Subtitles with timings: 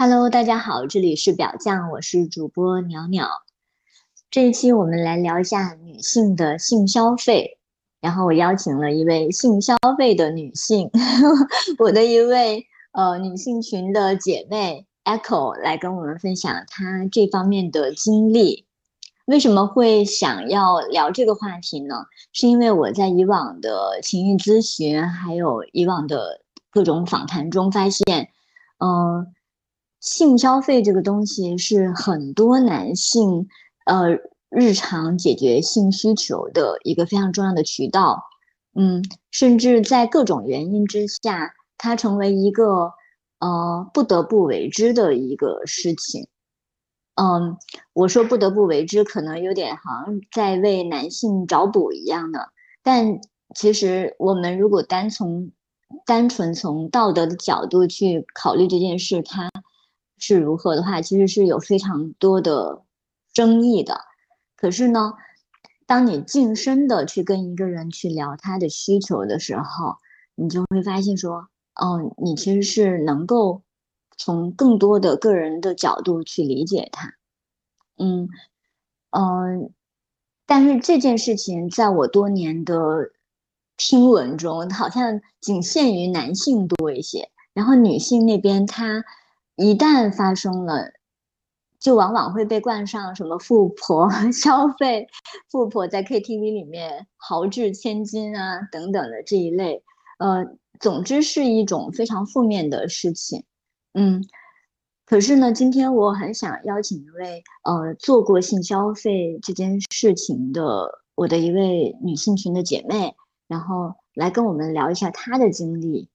[0.00, 3.26] Hello，大家好，这里是表酱，我是主播袅袅。
[4.30, 7.58] 这一期我们来聊一下女性的性消费，
[8.00, 10.88] 然后我邀请了一位性消费的女性，
[11.80, 18.66] 我的一位呃女性群的姐妹 Echo 来跟我们分享她这方面的经历。
[19.26, 22.04] 为什么会想要聊这个话题呢？
[22.32, 26.40] 是因为我在以往的情欲咨询，还有以往的
[26.70, 28.28] 各种访谈中发现，
[28.78, 29.34] 嗯，
[30.00, 33.48] 性消费这个东西是很多男性
[33.86, 34.10] 呃
[34.48, 38.22] 日常解决性需求的一个非常重要的渠道，
[38.74, 42.92] 嗯，甚至在各种原因之下，它成为一个
[43.40, 46.28] 呃不得不为之的一个事情。
[47.16, 47.56] 嗯，
[47.92, 52.48] 我说不得不为之，可能有点好像在为男性找补一样的。
[52.82, 53.20] 但
[53.56, 55.50] 其实我们如果单从
[56.06, 59.50] 单纯从道德的角度去考虑这件事，它
[60.18, 62.82] 是如何的话，其实是有非常多的
[63.32, 64.00] 争议的。
[64.56, 65.14] 可是呢，
[65.86, 69.96] 当你近身的去跟一个人去聊他的需求的时候，
[70.34, 73.62] 你就会发现说，哦，你其实是能够。
[74.20, 77.14] 从更多的个人的角度去理解他，
[77.98, 78.28] 嗯
[79.10, 79.72] 嗯，
[80.44, 83.12] 但是这件事情在我多年的
[83.76, 89.04] 听闻中，好像仅限于男性多一些，然后女性那边，她
[89.58, 90.92] 一旦发生了，
[91.80, 95.08] 就往往会被冠上什么富婆 消费、
[95.50, 99.82] 富婆在 KTV 里面豪掷千金啊等等的这一类，
[100.18, 100.46] 呃，
[100.78, 103.42] 总之是一种非常负面的事情。
[103.94, 104.24] 嗯，
[105.04, 113.16] 可是呢，今天我很想邀请一位呃做过性消费这件事情的我的一位女性群的姐妹，
[113.48, 116.08] 然后来跟我们聊一下她的经历。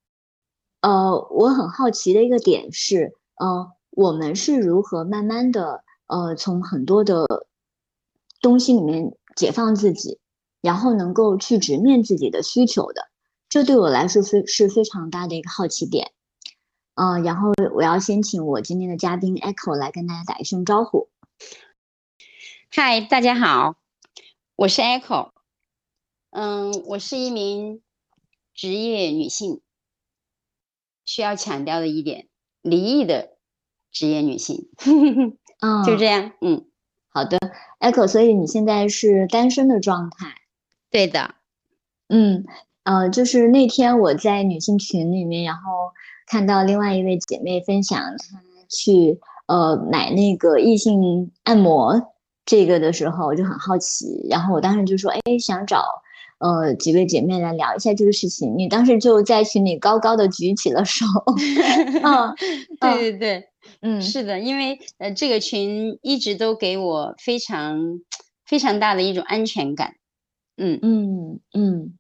[0.80, 7.46] 呃，我很好奇的一个点是，呃，我们是如何慢慢的呃从很多的
[8.42, 10.18] 东西里面解放自己，
[10.62, 13.10] 然后能够去直面自己的需求的？
[13.50, 16.14] 这对我来说非是非常大的一个好奇点。
[16.96, 21.10] 嗯，然后我要先请我今天的嘉宾 Echo 来跟大家打一声招呼。
[22.70, 23.76] 嗨，大家好，
[24.56, 25.32] 我是 Echo。
[26.30, 27.82] 嗯，我是一名
[28.54, 29.60] 职业女性，
[31.04, 32.30] 需要强调的一点，
[32.62, 33.33] 离异的
[33.94, 34.68] 职业女性。
[35.62, 36.34] 嗯，就这样。
[36.42, 36.66] 嗯，
[37.08, 37.38] 好的
[37.80, 40.36] ，Echo，所以你现在是单身的状态？
[40.92, 41.36] 对的。
[42.10, 42.44] 嗯，
[42.84, 45.62] 呃，就是那天我在女性群里面，然后。
[46.26, 52.02] 看到另外一位姐妹分享她去呃买那个异性按摩
[52.46, 55.84] 这个的时候，我就很好奇，然后我当时就说，哎，想找
[56.40, 58.58] 呃几位姐妹来聊一下这个事情。
[58.58, 61.06] 你当时就在群里高高的举起了手，
[62.02, 62.34] 嗯，
[62.80, 63.50] 对对对，
[63.86, 68.00] 嗯，是的，因为呃这个群一直都给我非常
[68.46, 69.96] 非常大的一种安全感，
[70.58, 71.94] 嗯嗯嗯，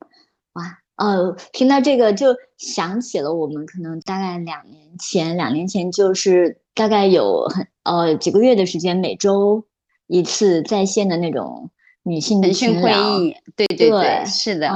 [0.54, 0.80] 哇。
[0.96, 9.66] 呃，听到这个就想起了我们可能大概两年前，两年前就是大概有很呃几个月的时间，每周
[10.06, 11.72] 一次在线的那种
[12.04, 14.70] 女性的群会议，对对对，是的，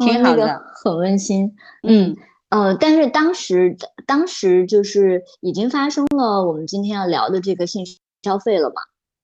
[0.00, 1.56] 挺好的，很温馨。
[1.82, 2.14] 嗯
[2.50, 3.76] 呃，但是当时
[4.06, 7.84] 当时就是已经发生了我们今天要聊的这个性
[8.22, 8.82] 消费了嘛？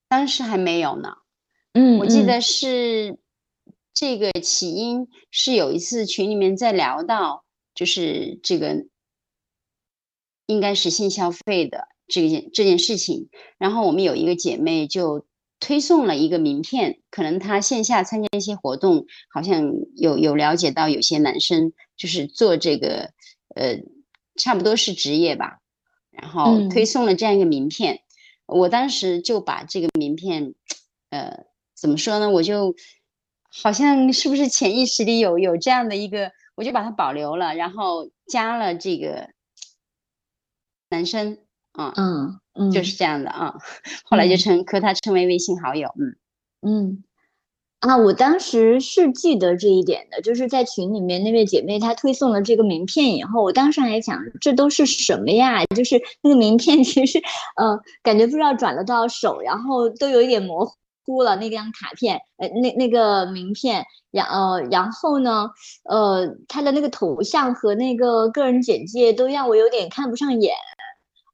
[0.08, 1.14] 当时还没有呢。
[1.72, 3.18] 嗯，我记得是。
[3.96, 7.44] 这个起因是有一次群里面在聊到，
[7.76, 8.86] 就是这个
[10.46, 15.24] 应该是性消费的这件这件事情，然后我们有一个姐妹就
[15.60, 23.12] 推送了一个名片，可能他线下参加一些活动，好像有有了解到有些男生就是做这个，
[23.54, 23.78] 呃，
[24.36, 25.60] 差不多是职业吧，
[26.10, 28.00] 然后推送了这样一个名片，
[28.46, 30.54] 我当时就把这个名片，
[31.10, 32.74] 呃，怎么说呢，我就。
[33.56, 39.30] 好像是不是潜意识里有有这样的一个，我就把它保留了，然后加了这个
[40.88, 41.38] 男生
[41.74, 43.54] 啊，嗯嗯，就是这样的啊，
[44.04, 46.16] 后来就称和他成为微信好友，嗯
[46.66, 47.04] 嗯
[47.80, 55.64] 啊，我当时是记得这一点的，就是在群里面那位姐妹她推送了这个名片以后，我当时还想这都是什么呀？
[55.76, 57.20] 就是那个名片其实
[57.56, 60.72] 呃感觉不知道转了多少手，然后都有一点模糊。
[61.22, 65.50] 了那张卡片，呃，那那个名片，然呃，然后呢，
[65.84, 70.54] 呃，他的那个头像和那个个人简介都让我有点看不上眼，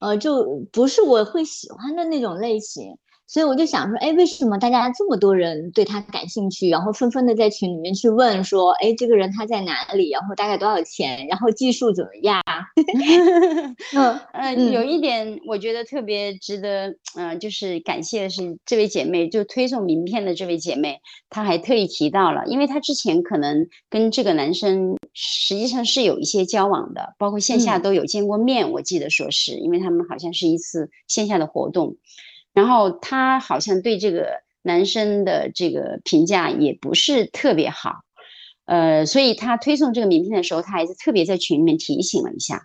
[0.00, 2.96] 呃，就不是我会喜欢的那种类型，
[3.30, 12.42] 所以我就想说，哎，为什么大家这么多人对他感兴趣，然后纷纷的在群里面去问说，哎，这个人他在哪里，然后大概多少钱，然后技术怎么样？
[13.94, 20.98] 嗯嗯，有一点我觉得特别值得，嗯，就是感谢的是这位姐妹，就推送名片的这位姐妹，
[21.28, 31.94] 她还特意提到了，因为她之前可能跟这个男生实际上是有一些交往的，包括线下都有见过面，我记得说是因为他们好像是一次线下的活动。
[32.52, 38.00] 然后他好像对这个男生的这个评价也不是特别好，
[38.64, 42.62] 呃，所以他推送这个名片的时候，他还是特别在群里面提醒了一下，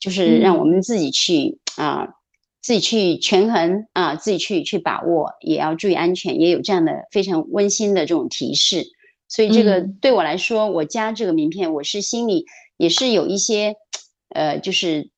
[0.00, 2.08] 就是让我们自己去啊，
[2.60, 8.84] 自己去权衡啊，自己去去把握，也要注意安全，也有这样的非常温馨的这种提示。
[9.28, 12.46] 所以这个对我来说，我加这个名片，我是心里
[12.76, 13.76] 也是有一些，
[14.30, 15.10] 呃，就是。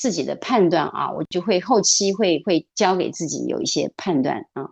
[0.00, 4.70] 自己的判断啊，我就会后期会会交给自己有一些判断啊，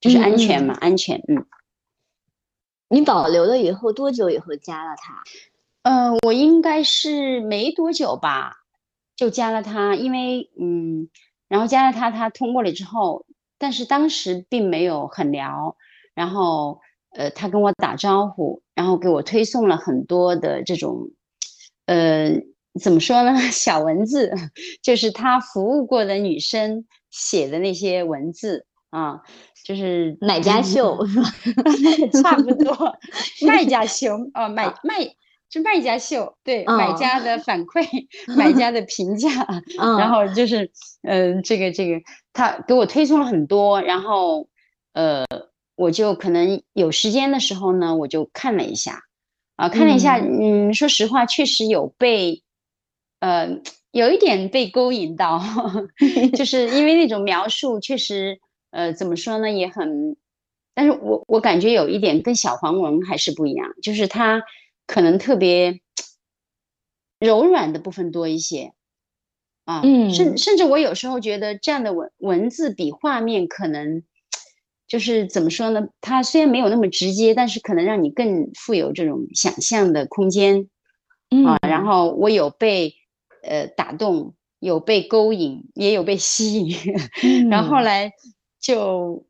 [0.00, 1.22] 就是安全嘛，安全。
[1.28, 1.44] 嗯，
[2.88, 5.22] 你保留了以后多久以后加了他？
[5.82, 8.64] 呃，我应该是没多久吧，
[9.16, 11.10] 就加了他，因为嗯，
[11.46, 13.26] 然后加了他，他通过了之后，
[13.58, 15.76] 但是当时并没有很聊，
[16.14, 16.80] 然后
[17.10, 21.10] 呃，他跟我打招呼，然后给我推送了很多的这种
[21.84, 22.40] 呃。
[22.82, 23.38] 怎么说呢？
[23.52, 24.32] 小文字
[24.82, 29.20] 就是他服务过的女生写的那些文字啊，
[29.64, 31.30] 就是买家秀是 吧？
[32.22, 32.96] 差不多，
[33.46, 35.14] 卖家秀啊，买卖
[35.50, 37.86] 是卖家秀，对，买家的反馈，
[38.36, 39.30] 买家的评价，
[39.98, 40.68] 然后就是
[41.02, 42.00] 嗯，这个这个
[42.32, 44.48] 他给我推送了很多，然后
[44.94, 45.24] 呃，
[45.76, 48.98] 我就可能有时间的时候呢，我就看了一下
[49.54, 52.42] 啊，看了一下，嗯，说实话，确实有被。
[53.24, 53.58] 呃，
[53.90, 55.40] 有一点被勾引到，
[56.36, 58.38] 就是因为那种描述确实，
[58.70, 60.14] 呃，怎么说呢，也很，
[60.74, 64.42] 但是我我感觉有一点跟小黄文还是不一样，就是它
[64.86, 65.80] 可能特别
[67.18, 68.74] 柔软的部分多一些，
[69.64, 74.02] 啊，嗯，甚甚至我有时候觉得这样的文文字比画面可能
[74.86, 80.68] 就是怎么说呢，它虽然没有那么直接，但是可能让你更富有这种想象的空间，
[81.46, 82.96] 啊，然后我有被。
[83.46, 86.76] 呃，打动有被勾引，也有被吸引，
[87.50, 88.12] 然后后来
[88.58, 89.26] 就，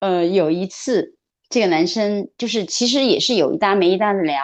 [0.00, 1.16] 呃，有一次
[1.48, 4.40] 这个男生就是其实也是有一搭没一搭的聊，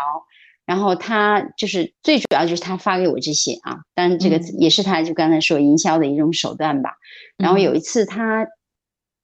[0.67, 6.97] 然后他就是最主要就是他发给我这些啊，当然这个也是他就刚才说营销的一种手段吧。
[7.37, 8.47] 然后有一次他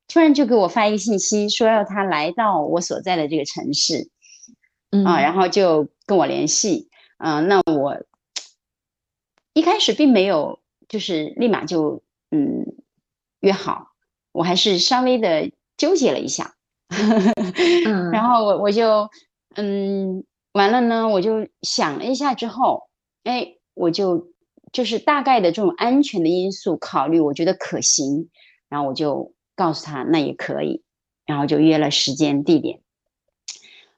[0.06, 4.10] 突然就给我发一个信息，说要他来到我所在的这个城市，
[5.04, 7.96] 啊，然后就跟我联系，啊，那我。
[9.56, 12.76] 一开始并没有，就是立马就嗯
[13.40, 13.92] 约好，
[14.32, 16.56] 我还是稍微的纠结了一下，
[18.12, 19.08] 然后我我就
[19.54, 22.82] 嗯完了呢，我就想了一下之后，
[23.24, 24.28] 哎，我就
[24.72, 28.28] 就是大概的这种安全的因素考虑，我觉得可行，
[28.68, 30.82] 然后我就告诉他那也可以，
[31.24, 32.80] 然后就约了时间地点。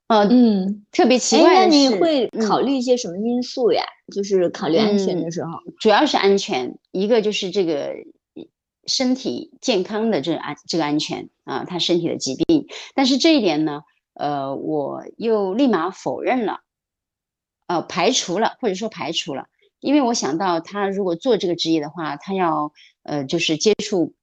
[0.08, 3.82] 呃嗯，特别奇怪那你会考虑一些什么因素呀？
[4.12, 7.94] 就是考虑安全的时候，主要是安全，一个就是这个
[8.86, 12.66] 身体健康的这安这个安全啊，他身体的疾病。
[12.94, 13.82] 但是这一点呢，
[14.14, 16.60] 呃，我又立马否认了，
[17.66, 22.72] 呃，排除了，或者说排除了，因为我想到他如果做这个职业的话，他要
[23.02, 24.14] 呃，就是接触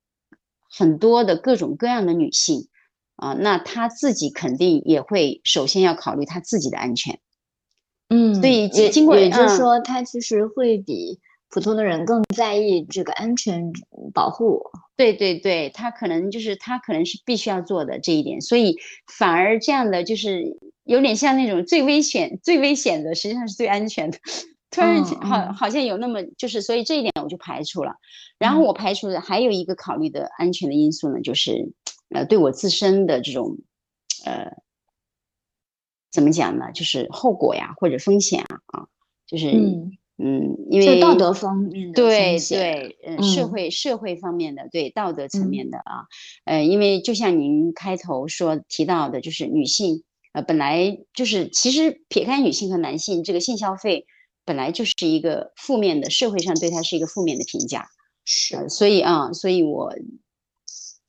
[0.68, 2.70] 很多的各种各样的女性。
[3.18, 7.18] 啊，那他自己肯定也会首先要考虑他自己的安全，
[8.10, 11.18] 嗯，所以经过也就是说，他其实会比
[11.50, 13.72] 普通的人更在意这个安全
[14.14, 14.62] 保护。
[14.98, 18.76] 对对对，他可能就是他可能是必须要做的这一点，所以
[19.18, 24.18] 反而这样的就是有点像那种最危险、最危险的，实际上是最安全的。
[24.72, 27.94] 突然好好像有那么就是，所以这一点我就排除了。
[28.38, 31.72] 然后我排除的还有一个考虑的安全的因素呢，就是。
[32.10, 33.58] 呃，对我自身的这种，
[34.26, 34.58] 呃，
[36.12, 36.72] 怎么讲呢？
[36.72, 38.88] 就是后果呀，或者风险啊，啊，
[39.28, 39.50] 就是
[40.18, 46.06] 嗯，因为道德方面的对对，嗯，社会社会方面的对道德层面的啊，
[46.46, 54.06] 呃，因为就像您开头说提到的，就是女性呃本来就是其实撇开女性和男性，这个性消费
[54.46, 57.88] 本来就是一个负面的，社会上对它是一个负面的评价，
[58.24, 59.94] 是，所以啊，所以我。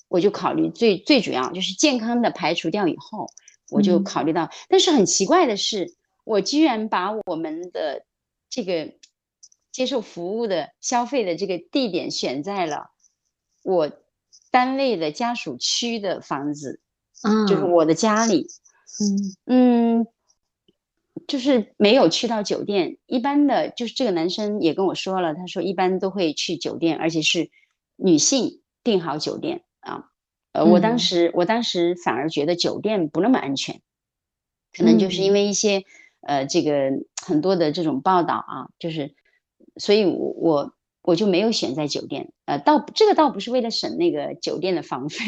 [0.08, 3.28] 我就考虑最最主要就是健康的排除掉以后，
[3.70, 5.94] 我就考虑到，但是很奇怪的是，
[6.24, 8.04] 我居然把我们的
[8.48, 8.94] 这个
[9.72, 12.90] 接受服务的消费的这个地点选在了
[13.62, 13.90] 我
[14.50, 16.80] 单位的家属区的房子，
[17.22, 18.46] 嗯，就是我的家里，
[19.46, 19.98] 嗯。
[19.98, 20.06] 嗯，
[21.26, 22.98] 就是没有去到酒店。
[23.06, 27.50] 一般的就是这个男生也跟我说了，他说一般都会去酒店，而且是
[27.96, 30.04] 女性订好酒店啊。
[30.52, 33.80] 呃，我当时我当时反而觉得酒店不那么安全，
[34.76, 35.84] 可能就是因为一些
[36.20, 36.90] 呃这个
[37.24, 39.14] 很多的这种报道啊，就是。
[39.78, 45.22] 所以，我我我就没有选在酒店，呃，倒这个倒不是为了省那个酒店的房费，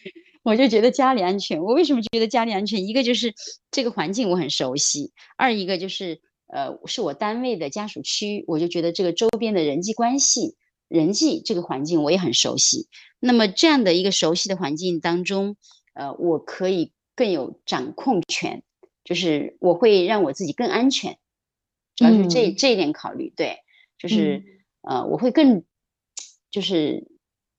[0.42, 1.62] 我就觉得家里安全。
[1.62, 2.86] 我为什么觉得家里安全？
[2.88, 3.34] 一个就是
[3.70, 10.56] 这个环境我很熟悉，二一个就是呃，是我单位的家属区，我就觉得这个周边的人际关系、
[10.92, 12.86] 人际这个环境我也很熟悉。
[13.18, 15.56] 那么这样的一个熟悉的环境当中，
[15.94, 18.62] 呃，我可以更有掌控权，
[19.04, 21.18] 就是我会让我自己更安全，
[21.96, 23.58] 主要是这这一点考虑，对。
[23.98, 24.42] 就是
[24.80, 25.62] 呃，我会更
[26.50, 27.06] 就是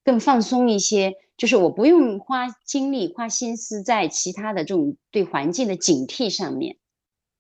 [0.03, 6.75] 更放松一些，就是我不用花精力花心思在其他的这种对环境的警惕上面。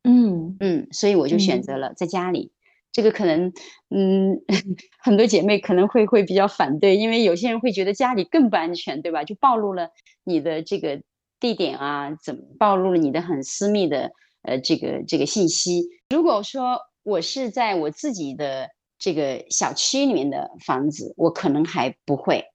[0.03, 2.53] 嗯嗯，所以我就选择了在家里。
[2.93, 3.51] 这个可能
[3.89, 4.39] 嗯，
[5.03, 9.25] 很多姐妹可能会会比较反对，因为有些人会觉得家里更不安全，对吧？
[9.25, 9.89] 就暴露了
[10.23, 11.01] 你的这个
[11.41, 14.11] 地点啊，怎么暴露了你的很私密的
[14.43, 15.83] 呃这个这个信息？
[16.11, 18.69] 如果说我是在我自己的。
[18.99, 22.45] 这个小区里面的房子，我可能还不会，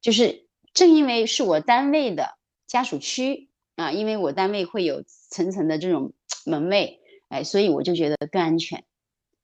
[0.00, 6.14] 就是正因为是我单位的家属区啊，因为我单位会有层层的这种
[6.46, 8.82] 门卫，哎，所以我就觉得更安全。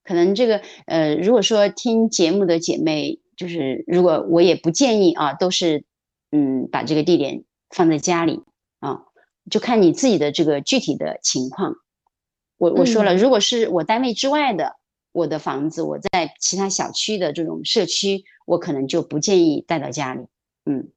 [0.09, 5.85] 可能这个呃，如果说听节目的姐妹，就是如果我也不建议啊，都是
[6.33, 8.43] 嗯，把这个地点放在家里
[8.81, 9.03] 啊，
[9.51, 11.75] 就看你自己的这个具体的情况。
[12.57, 14.77] 我我说了，如果是我单位之外的。
[15.13, 20.27] 我的房子，我在其他小区的这种社区，我可能就不建议带到家里。
[20.65, 20.91] 嗯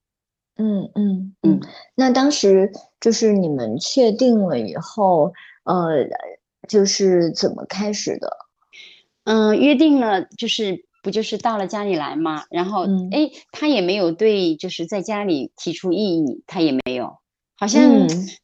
[0.58, 1.60] 嗯嗯嗯。
[1.96, 6.06] 那当时就是你们确定了以后，呃，
[6.68, 8.30] 就是怎么开始的？
[9.24, 12.44] 嗯，约定了，就是不就是到了家里来吗？
[12.50, 17.18] 然后，哎，他也没有对，就是在家里提出异议，他也没有，
[17.58, 17.84] 好像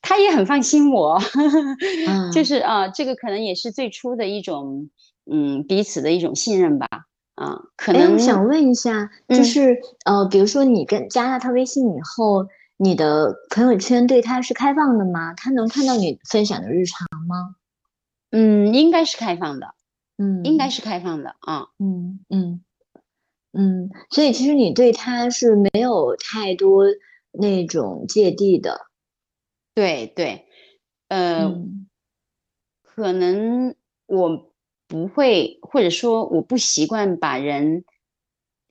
[0.02, 1.20] 他也很放心我。
[2.34, 4.90] 就是啊，这个可能也是最初的一种。
[5.30, 6.88] 嗯，彼此的一种信任吧，
[7.36, 15.34] 啊，可能我想问一下，就是呃，比如说你跟加了他微信以后，你的朋友圈对他是开放的吗？
[15.34, 17.56] 他能看到你分享的日常吗？
[18.32, 19.68] 嗯，应该是开放的，
[20.18, 22.62] 嗯，应该是开放的啊，嗯嗯
[23.54, 26.86] 嗯，所以其实你对他是没有太多
[27.32, 28.88] 那种芥蒂的，
[29.76, 30.46] 对对，
[31.10, 31.52] 呃，
[32.84, 33.76] 可能
[34.08, 34.52] 我。
[34.90, 37.84] 不会，或者说我不习惯把人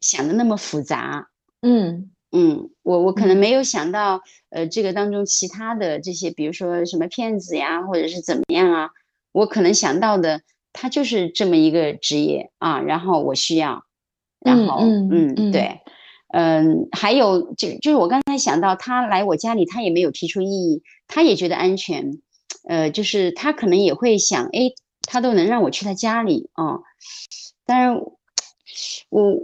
[0.01, 1.29] 想的那么复杂。
[1.61, 2.11] 嗯。
[2.33, 8.89] 嗯，我我可能没有想到，呃，这个当中其他的这些，比如说什么骗子呀，或者是怎么样啊，
[9.33, 10.41] 我可能想到的，
[10.77, 13.83] 他就是这么一个职业啊，然后我需要，
[14.39, 15.81] 然后嗯对，
[16.29, 22.21] 嗯，还有就就是我刚才想到，他来我家里，他也没有提出异议，他也觉得安全，
[22.69, 24.71] 呃，就是他可能也会想，哎。
[25.09, 26.81] 他都能让我去他家里啊，
[27.65, 27.95] 当然，
[29.09, 29.37] 我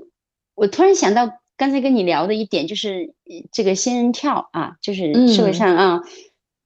[0.56, 3.14] 我突然想到刚才跟你聊的一点，就是
[3.52, 6.00] 这个仙人跳啊，就是社会上啊，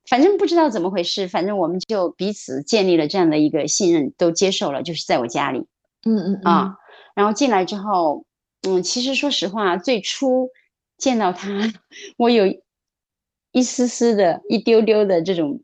[0.09, 5.67] 反正不知道怎么回事，反正我们就彼此建立了这样的一个信任，都接受了，就是在我家里，
[6.05, 6.77] 嗯嗯啊，
[7.15, 8.25] 然后进来之后，
[8.63, 10.51] 嗯，其实说实话，最初
[10.97, 11.73] 见到他，
[12.17, 12.47] 我有
[13.53, 15.61] 一丝丝的、一丢丢的这种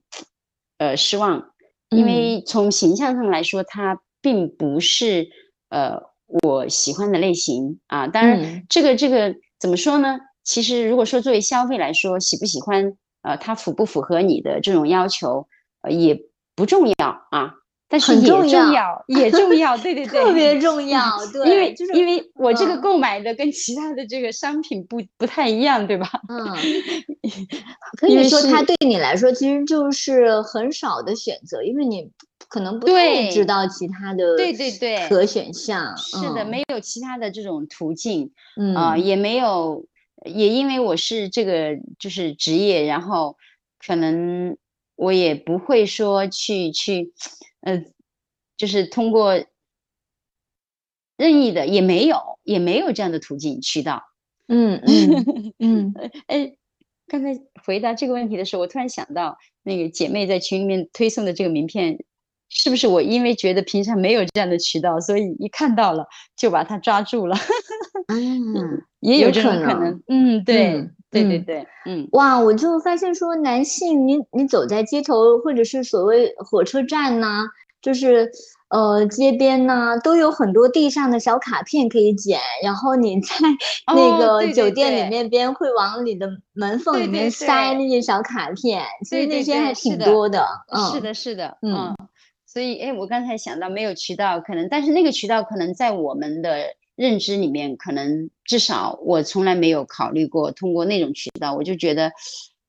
[0.78, 1.48] 呃失望。
[1.90, 5.28] 因为从形象上来说，他并不是
[5.68, 6.00] 呃
[6.42, 8.08] 我喜欢的类型啊。
[8.08, 10.18] 当然，这个这个怎么说呢？
[10.42, 15.48] 其实如果说作为消费来说，喜不喜欢呃，它符不符合你的这种要求，
[15.82, 16.18] 呃也
[16.54, 16.94] 不重要
[17.30, 17.54] 啊。
[17.88, 21.02] 但是也重要，也重要，对对 对，特别重要。
[21.30, 26.08] 对，因为就是因为我这个购买的跟其他的这个商品不不太一样，对吧？
[26.30, 26.56] 嗯，
[27.98, 32.10] 可以说它对你来说其实就是很少的选择，因为你
[32.48, 35.94] 可能不太知道其他的对对对可选项。
[35.98, 38.32] 是的，没有其他的这种途径，
[38.74, 39.84] 啊，也没有，
[40.24, 43.36] 也因为我是这个就是职业，然后
[43.78, 44.56] 可能
[44.96, 47.12] 我也不会说去去。
[47.60, 47.84] 呃，
[48.56, 49.44] 就是通过
[51.16, 54.02] 任意的也没有，也没有这样的途径渠道。
[54.48, 55.94] 嗯嗯 嗯。
[56.26, 56.52] 哎，
[57.06, 62.04] 刚才回答这个问题的时候，我突然想到，那个姐妹在群里面推送的这个名片，
[62.48, 67.36] 是不是我因为觉得平常没有这样的渠道，所以一看到了就把它抓住了？
[68.12, 70.02] 嗯， 也有这种可能。
[70.08, 77.46] 嗯，对，对对对，嗯，哇，我就发现说，男性，你你走在街头，或者是所谓火车站呐，
[77.80, 78.30] 就是。
[78.72, 83.34] 呃，街边呐都有很多地上的小卡片可以捡，然后你在
[83.94, 90.48] 那个酒店里面边会往你的门缝里面塞那些小卡片，其实那些还挺多的。
[90.90, 91.94] 是的，是的，嗯。
[92.46, 96.64] 所以，哎，我刚才想到没有渠道，可能，但是那个渠道可能在我们的
[96.96, 102.12] 认知里面，可能至少我从来没有考虑过通过那种渠道，我就觉得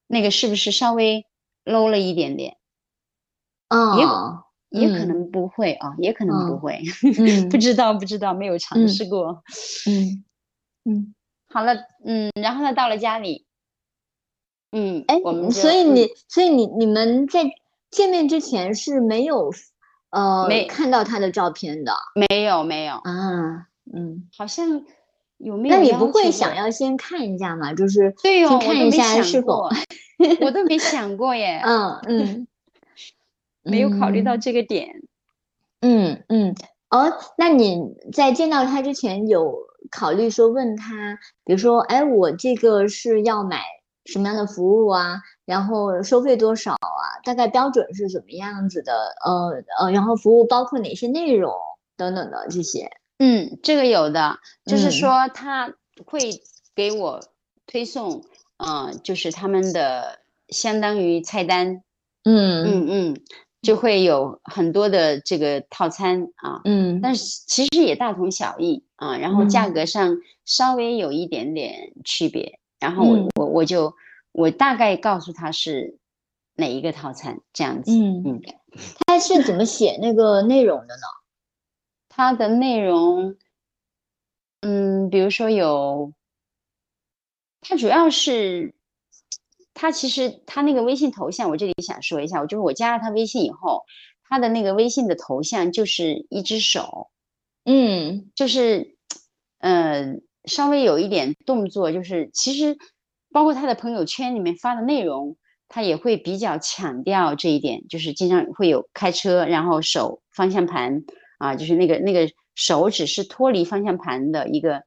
[0.08, 1.26] 那个是不是稍微
[1.66, 2.58] low 了一点点？
[3.70, 4.46] 哦。
[4.74, 6.82] 也也可能不会啊，也可能不会，
[7.52, 9.44] 不知道不知道，没有尝试过。
[9.88, 10.24] 嗯
[10.84, 11.14] 嗯，
[11.48, 13.46] 好了，嗯，然后呢，到了家里，
[14.72, 17.44] 嗯，哎，我们所以你所以你你们在
[17.92, 19.52] 见面之前是没有
[20.10, 21.94] 呃没看到他的照片的，
[22.28, 24.84] 没有没有啊，嗯，好像
[25.38, 25.76] 有没有？
[25.76, 27.74] 那你不会想要先看一下吗？
[27.74, 29.70] 就是对哦看一下是否，
[30.42, 31.62] 我都没想过耶。
[31.66, 32.48] 嗯嗯。
[33.66, 34.90] 没有考虑到这个点，
[35.80, 36.54] 嗯嗯，
[36.90, 37.82] 哦，那你
[38.12, 39.56] 在见到他之前有
[39.90, 43.62] 考虑说问他，比如说，哎，我这个是要买
[44.04, 45.22] 什么样的服务啊？
[45.46, 47.24] 然后收费多少啊？
[47.24, 49.16] 大概标准是怎么样子的？
[49.26, 51.54] 呃呃，然后服务包括哪些内容
[51.96, 52.90] 等等的这些？
[53.24, 55.74] 嗯，这个有的，就是说他
[56.06, 56.20] 会
[56.76, 57.22] 给我
[57.66, 58.22] 推送，
[58.58, 61.84] 嗯，就是他们的相当于菜单，
[62.24, 62.66] 嗯。
[62.66, 63.22] 嗯嗯。
[63.62, 73.94] 就会有很多的这个套餐啊，嗯，但是其实也大同小异啊，然后价格上稍微有一点点区别，然后我我我就
[74.34, 75.98] 我大概告诉他是
[76.58, 78.24] 哪一个套餐这样子，嗯。
[78.26, 78.42] 嗯，
[79.08, 81.08] 他是怎么写那个内容的呢？
[82.16, 83.36] 他的内容，
[84.62, 86.14] 嗯，比如说有，
[87.62, 88.76] 他主要是。
[89.76, 93.82] 他其实他那个微信头像，我这里想说一下，我就是我加了他微信以后，
[94.22, 97.10] 他的那个微信的头像就是一只手，
[97.66, 98.96] 嗯，就是，
[99.58, 102.78] 呃，稍微有一点动作，就是其实
[103.32, 111.04] 包括他的朋友圈里面发的内容，他也会比较强调这一点，就是经常会有开车，然后手方向盘
[111.44, 114.84] 啊，就是那个那个手指是脱离方向盘的一个，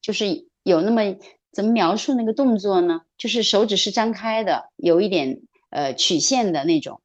[0.00, 1.16] 就是有那么。
[1.52, 3.00] 怎么描述那个动作呢？
[3.18, 7.00] 就是手指是张开的，有一点呃曲线的那种，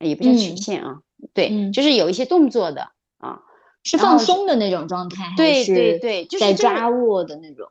[0.00, 3.42] 也不叫曲线啊，对，就是有一些动作的啊，
[3.84, 7.68] 是放松的那种状态，对对对，就是在抓握的那种。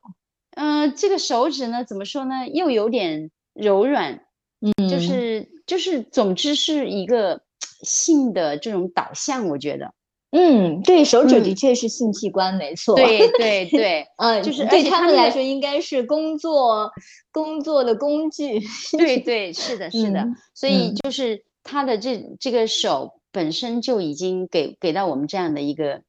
[0.52, 2.48] 嗯，这个手指呢，怎么说呢？
[2.48, 4.24] 又有点柔软，
[4.62, 7.42] 嗯，就是就是，总之是一个
[7.82, 9.94] 性的这种导向，我觉得。
[10.38, 12.94] 嗯，对手指的确是性器官，没错。
[12.96, 16.92] 对对对， 嗯，就是对他们来说应该是工作
[17.32, 18.60] 工作的工具。
[18.98, 20.28] 对对，是的，是的。
[20.54, 26.02] 所以就是他的这这个手本身就已经给给到我们这样的一个，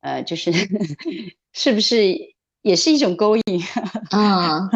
[0.00, 0.52] 呃，就是
[1.52, 2.16] 是不是
[2.62, 3.42] 也是一种勾引
[4.10, 4.70] 啊？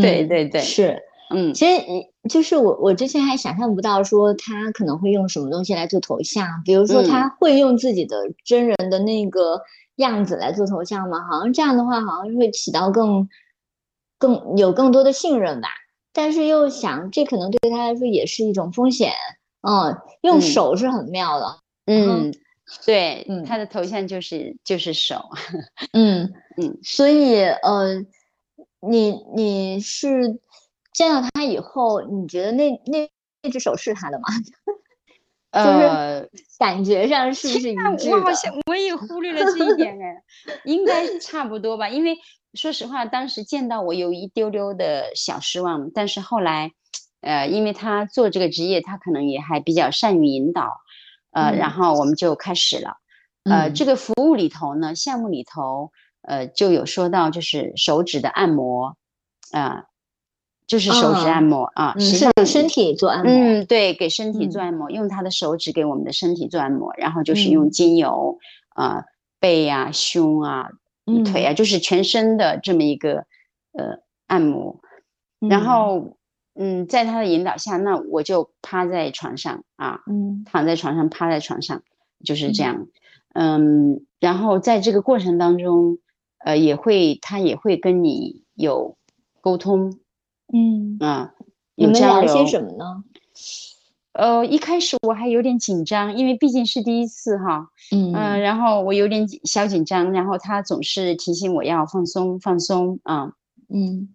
[0.00, 0.96] 对对对，是。
[1.30, 1.82] 嗯，其实
[2.28, 9.60] 就是我，我之前还想象不到说他可能会用什么东西来做头像，比如说他会用自己的真人的那个
[9.96, 11.26] 样子来做头像吗？
[11.30, 13.28] 好像这样的话，好像会起到更
[14.18, 15.68] 更有更多的信任吧。
[16.12, 19.12] 但是又想，这可能对他来说也是一种风险。
[19.62, 21.56] 嗯，用手是很妙的。
[21.86, 22.32] 嗯，
[22.84, 25.30] 对，嗯他的头像就是就是手。
[25.92, 28.04] 嗯嗯，所以呃，
[28.80, 30.38] 你你是。
[30.94, 33.10] 见到他以后，你觉得那那
[33.42, 34.24] 那只手是他的吗？
[35.50, 36.26] 呃，
[36.58, 38.16] 感觉上是不是一致的？
[38.16, 40.22] 我好像我也 忽略了这一点哎，
[40.64, 41.88] 应该差不多吧。
[41.88, 42.16] 因为
[42.54, 46.72] 说实话，当时见到我有一丢丢的小失望，但是后来，
[47.20, 50.80] 呃，因为他做这个职业，他可能也还比较善于引导，
[51.30, 52.96] 呃，然后我们就开始了。
[53.44, 58.96] 呃，这个服务里头呢，项目里头，呃，就有说到就是手指的按摩，
[59.52, 59.84] 啊。
[60.66, 63.30] 就是手指按摩啊，实际上给身体做按摩。
[63.30, 68.38] 嗯，对，给身体做按摩，用他的手指给我们的身体做按摩，然后就是用精油
[68.70, 69.04] 啊，
[69.38, 70.70] 背啊、胸啊、
[71.26, 73.26] 腿啊，就是全身的这么一个
[73.72, 74.80] 呃按摩。
[75.38, 76.16] 然后，
[76.54, 81.82] 嗯，在他的引导下，那我就趴在床上啊，嗯，躺在床上，趴在床上，
[82.24, 82.86] 就是这样。
[83.34, 85.98] 嗯，然后在这个过程当中，
[86.38, 88.96] 呃，也会他也会跟你有
[89.42, 89.98] 沟通。
[90.54, 90.96] 嗯。
[91.00, 91.34] 啊，
[91.74, 93.04] 你们聊些什么呢？
[94.12, 103.32] 呃，一开始我还有点紧张，因为毕竟是第一次哈，嗯，然后我有点小紧张，然后他总是提醒我要放松放松啊，
[103.68, 104.14] 嗯。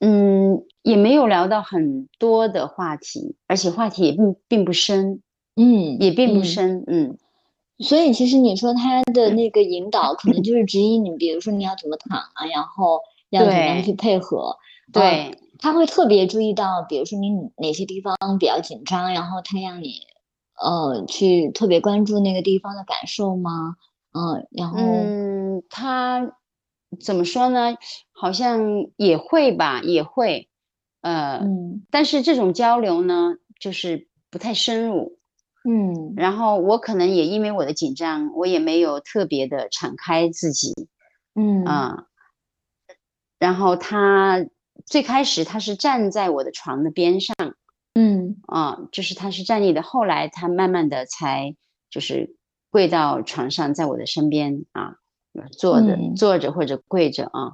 [0.00, 5.22] 嗯，也没有聊到很多的话题，而且话题也并并不深，
[5.56, 7.16] 嗯，也并不深，嗯，
[7.78, 13.00] 所以其实你说他的那个引导，可能就是指引你，比如说你要怎么躺啊，然后
[13.34, 14.56] 要怎么样去配合，
[14.92, 15.38] 对。
[15.60, 20.00] 他会特别注意到，比如说你哪些地方比较紧张，然后他让你，
[20.60, 23.76] 呃，去特别关注那个地方的感受吗？
[24.12, 26.36] 嗯，然后，嗯，他
[27.00, 27.76] 怎么说呢？
[28.12, 28.60] 好像
[28.96, 30.50] 也会吧，也会，
[31.00, 31.40] 呃，
[31.90, 35.18] 但是这种交流呢，就是不太深入，
[35.66, 40.74] 嗯，然后我可能也因为我的紧张，我也没有特别的敞开自己，
[41.34, 42.04] 嗯啊，
[43.38, 44.46] 然后他。
[44.86, 47.34] 最开始他是站在我的床的边上，
[47.94, 49.80] 嗯啊，就是他是站立的。
[49.82, 51.54] 后来他慢慢的才
[51.88, 52.36] 就是
[52.70, 54.96] 跪到床上，在我的身边啊，
[55.56, 57.52] 坐着坐着或者跪着啊，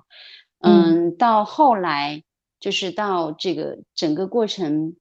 [0.61, 2.25] 嗯，到后来
[2.59, 4.97] 就是到这个整个过程，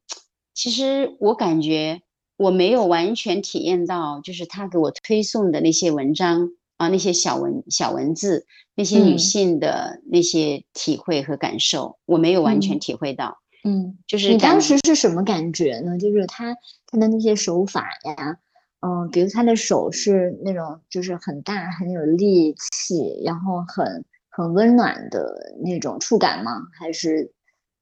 [0.54, 2.02] 其实我感觉
[2.36, 6.52] 我没有完全体验到，就是他给我推送的那些文章。
[6.80, 13.38] 啊，那些小文小文字，那些女性的那些体会和感受，我没有完全体会到。
[13.66, 15.98] 嗯，就是你当时是什么感觉呢？
[15.98, 16.56] 就是他
[16.88, 18.38] 他的那些手法呀，
[18.80, 26.62] 嗯，比如他的手是那种就是很大很有力气，然后很很温暖的那种触感吗？
[26.80, 27.34] 还是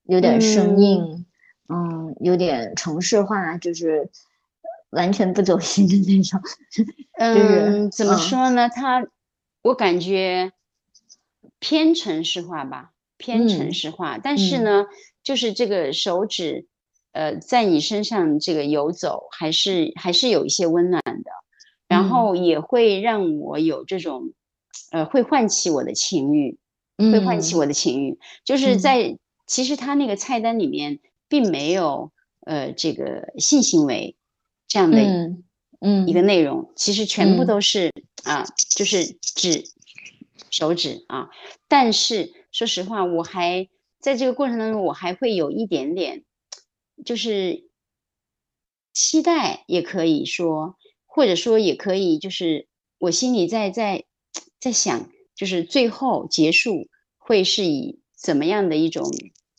[0.06, 1.24] 有点生硬？
[1.70, 4.10] 嗯，有点城市化，就是。
[4.92, 6.40] 完全不走心的那种，
[7.20, 8.70] 嗯，怎么说呢？
[8.70, 9.06] 他，
[9.62, 10.52] 我感觉
[11.60, 14.18] 偏城市化吧，偏城市化。
[14.18, 14.86] 但是呢，
[15.24, 16.68] 就是这个手指，
[17.12, 21.32] 呃，在你身上这个游走，还是还是有一些温暖的，
[21.88, 24.32] 然后也会让我有这种，
[24.92, 26.58] 呃，会唤起我的情欲，
[26.98, 28.18] 会唤起我的情欲。
[28.46, 32.12] 就是在其实他那个菜单里面并没有，
[32.46, 34.16] 呃，这个性行为。
[34.68, 35.00] 这样的
[35.80, 39.64] 嗯一个内容，其实全部都是啊，就是指
[40.50, 41.30] 手指啊。
[41.68, 46.24] 但是说实话，我还在这个过程当中，我还会有一点点，
[47.06, 47.70] 就是
[48.94, 54.06] 期待，也可以说，或者说也可以，就是我心里在在
[54.60, 59.06] 在想，就是最后结束会是以怎么样的一种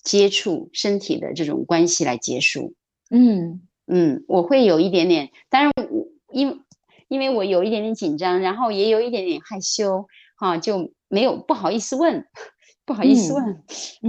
[0.02, 2.74] 接触身体的这种关系来结束？
[3.10, 3.67] 嗯。
[3.90, 6.62] 嗯，我会有一点点，当然我因
[7.08, 12.26] 因为我有一点点紧张，然后也有一点点害羞，哈，就没有不好意思问，
[12.84, 13.64] 不好意思问，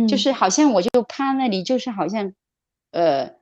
[0.05, 2.33] 就是好像我就趴那里，就是好像，
[2.91, 3.35] 呃，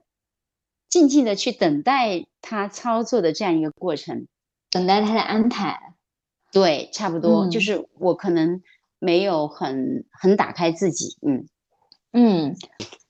[0.88, 4.28] 静静的去等待他操作的这样一个过程，
[4.70, 5.80] 等待他的安排，
[6.52, 8.62] 对，差不多，就是我可能
[9.00, 11.48] 没有很很打开自己，嗯。
[12.12, 12.54] 嗯，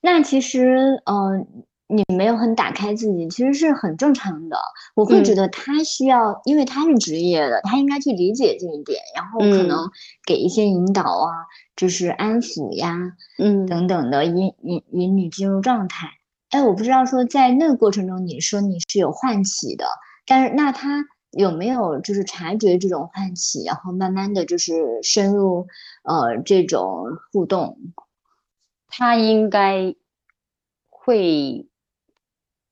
[0.01, 1.64] 那其实嗯。
[1.90, 4.59] 你没有很打开自己，其实是很正常的。
[4.94, 9.88] 我会觉得他需要，因为他是职业的，他应该去理解这一点，然后可能
[10.27, 11.33] 给一些引导啊，
[11.77, 16.09] 就是安抚呀，嗯，等等的，引引引你进入状态。
[16.51, 19.87] 哎，我不知道说在那个过程中，你说你是有唤起的，
[20.27, 25.66] 但是那他有没有就是察觉这种唤起，然后慢慢的就是深入
[26.05, 27.79] 呃这种互动？
[28.88, 29.94] 他应该
[30.90, 31.66] 会。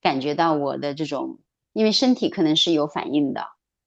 [0.06, 1.40] 感觉到我的这种，
[1.72, 3.40] 因为身体可能是有反应的，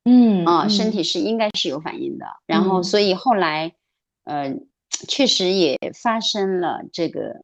[0.03, 0.91] 嗯啊，身。
[0.91, 3.73] 体是应该是有反应的，然后所以后来，
[4.25, 4.53] 呃，
[5.07, 7.43] 确实也发生了这个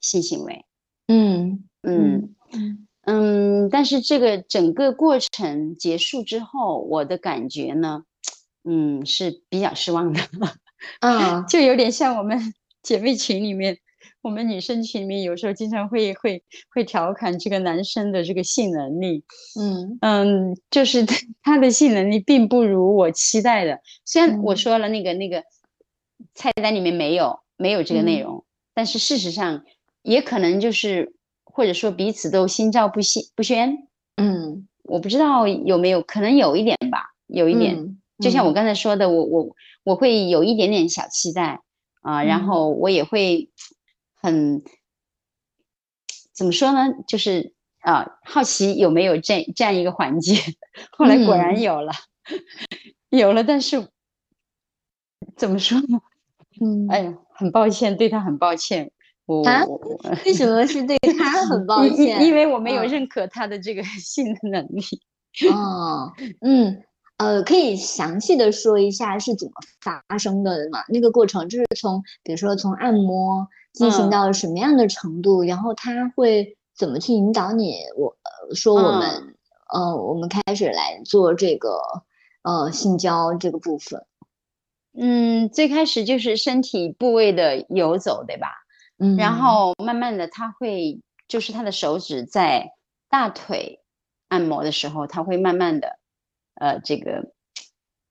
[0.00, 0.64] 性行为，
[1.06, 1.62] 嗯。
[1.86, 2.34] 嗯
[3.06, 8.02] 嗯，但是这个整个过程结束之后，我的感觉呢，
[8.64, 10.20] 嗯，是比较失望的，
[11.00, 12.38] 啊， 就有点像我们
[12.82, 13.78] 姐妹群里面。
[14.24, 19.22] 我们女生群里面有时候经常会会会调侃这个男生的这个性能力，
[19.60, 21.04] 嗯嗯，就是
[21.44, 23.78] 他的性能力并不如我期待的。
[24.06, 25.44] 虽然我说了那个那个
[26.34, 29.62] 菜单里面没有没有这个内容，但是事实上
[30.00, 31.12] 也可能就是
[31.44, 33.76] 或者说彼此都心照不宣不宣。
[34.16, 37.98] 嗯，我不知道有没有可能有一点吧，有一点。
[38.20, 41.60] 就像我刚才说的，我我我会有一点点小期待
[42.00, 43.50] 啊，然后我也会。
[44.24, 44.62] 很
[46.32, 46.80] 怎么说呢？
[47.06, 50.34] 就是啊，好奇有没有这这样一个环节。
[50.96, 51.92] 后来果然有了，
[53.10, 53.44] 有了。
[53.44, 53.86] 但是
[55.36, 56.00] 怎么说呢？
[56.62, 58.90] 嗯，哎呀，很抱歉，对他很抱歉。
[59.44, 59.62] 啊？
[60.24, 62.24] 为什么是对他 很抱歉？
[62.24, 64.82] 因为我没有认可他的这个 性的能力。
[65.52, 66.10] 哦，
[66.40, 66.82] 嗯，
[67.18, 70.82] 呃，可以详细的说一下是怎么发生的吗？
[70.88, 77.74] 那个过程就是从，比如说从按摩进行到什么样的程度，然后他会怎么去引导你？
[77.98, 78.16] 我
[78.54, 79.36] 说我们，
[79.70, 81.78] 呃，我们开始来做这个，
[82.40, 84.06] 呃，性交这个部分。
[84.96, 88.48] 嗯，最开始就是身体部位的游走，对吧？
[88.98, 92.70] 嗯，然后慢慢的他会，就是他的手指在
[93.10, 93.80] 大腿。
[94.28, 95.98] 按摩的时候，他会慢慢的，
[96.54, 97.30] 呃，这个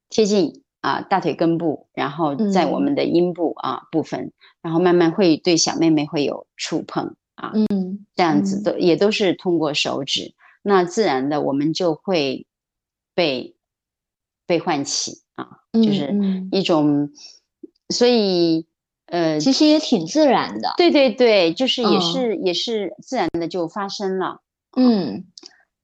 [0.07, 12.45] 贴近啊大腿根部，然后在我们的阴部啊部分，然后慢慢会对小妹妹会有触碰啊，嗯，这样子都也都是通过手指，那自然的我们就会
[13.15, 13.55] 被
[14.45, 16.13] 被唤起啊，就是
[16.51, 17.11] 一种，
[17.87, 18.67] 所以
[19.05, 24.41] 呃，其实也挺自然的，对对对，就是也是也是自然的就发生了，
[24.75, 25.25] 嗯。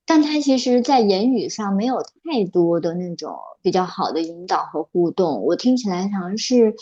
[0.10, 5.46] 但他其实，在言语上没有太多的那种比较好的引导和互动。
[5.46, 6.74] 我听起来好像是，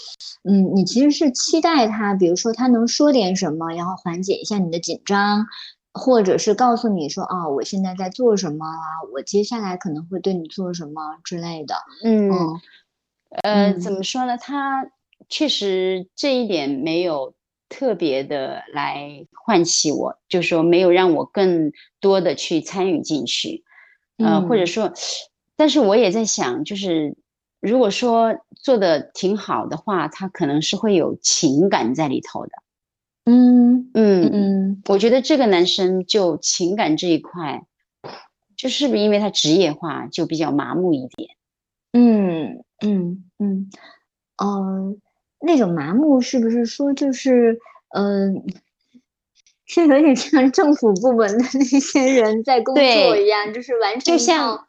[0.50, 5.46] 嗯，你其实是期待他，比如说他能说点什么，然后缓解一下你的紧张，
[5.94, 11.76] 或者是告诉你说，啊，我现在在做什么啊，我接下来可能会对你做什么之类的。
[12.06, 12.32] 嗯，
[13.44, 14.38] 呃，怎么说呢？
[14.38, 14.88] 他
[15.28, 17.34] 确实这一点没有。
[17.70, 23.64] 特别的来唤起我，就说没有让我更多的去参与进去，
[24.18, 24.94] 呃，或者说，
[25.56, 27.16] 但是我也在想，就是
[27.60, 32.52] 如果说做的挺好的话，他可能是会有情感在里头的。
[33.26, 37.66] 嗯嗯嗯，我觉得这个男生就情感这一块，
[38.56, 41.30] 就是不是因为他职业化就比较麻木一点？
[41.92, 43.70] 嗯嗯嗯，
[44.38, 44.96] 哦。
[45.42, 47.58] 那种麻木是不是说就是，
[47.96, 48.44] 嗯，
[49.68, 54.66] 是有点像政府部门的那些人在工作一样，就是完成就像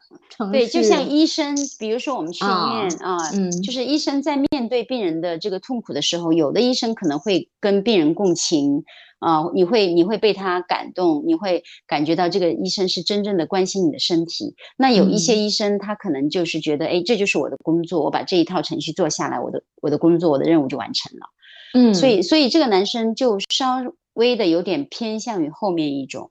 [0.51, 8.83] 对，就像医生，比如说我们去医院啊，嗯，就是医生在面对病人的这个痛苦的时候，有的医生可能会跟病人共情。
[9.19, 14.55] 啊，你会你会被他感动，你会感觉到这个医生是真正的关心你的身体。
[14.77, 21.27] 那有一些医生，他可能就是觉得，哎，这就是我的工作，我把这一套程序做下来，我的我的工作，我的任务就完成了。
[21.73, 23.83] 嗯，所以所以这个男生就稍
[24.19, 26.29] 微的有点偏向于后面一种，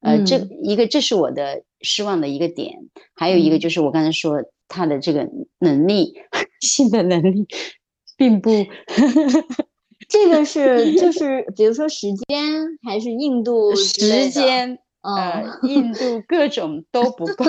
[0.00, 2.78] 呃，这一个这是我的失望的一个点，
[3.14, 6.14] 还有一个就是我刚才说他的这个能力，
[6.60, 7.46] 性的能力，
[8.16, 8.50] 并不。
[10.08, 17.44] 这个是 就是比如说时间还是硬度时间，呃，印度各种都 不够。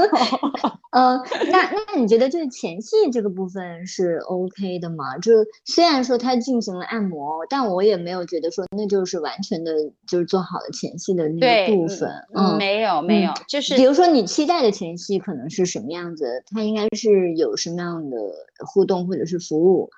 [0.91, 1.19] 呃，
[1.51, 5.17] 那那你觉得就是前戏这个部分是 OK 的吗？
[5.19, 5.31] 就
[5.65, 9.71] 虽然说他进行了按摩，但我也没有觉得说那就是完全的
[10.07, 12.09] 就是做好了前戏的那个部分。
[12.35, 16.43] 嗯，没有没有，就是比如说你期待的前戏可能是什么样子？
[16.53, 18.17] 他应该是有什么样的
[18.67, 19.89] 互动或者是服务？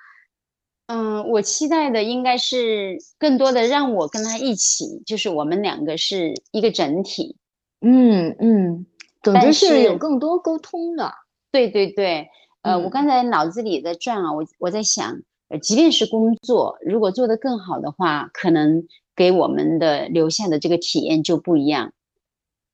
[0.88, 7.36] 嗯，我期待的应该是更多的让我跟他一起，就是我们两个是一个整体。
[7.80, 8.86] 嗯嗯，
[9.22, 11.12] 总之是有更多沟通的。
[11.52, 12.28] 对对对，
[12.62, 21.92] 呃，我刚才脑子里在转啊，我我在想，呃，即便是工作，如果做得更好的话，可能给我们的留下的这个体验就不一样。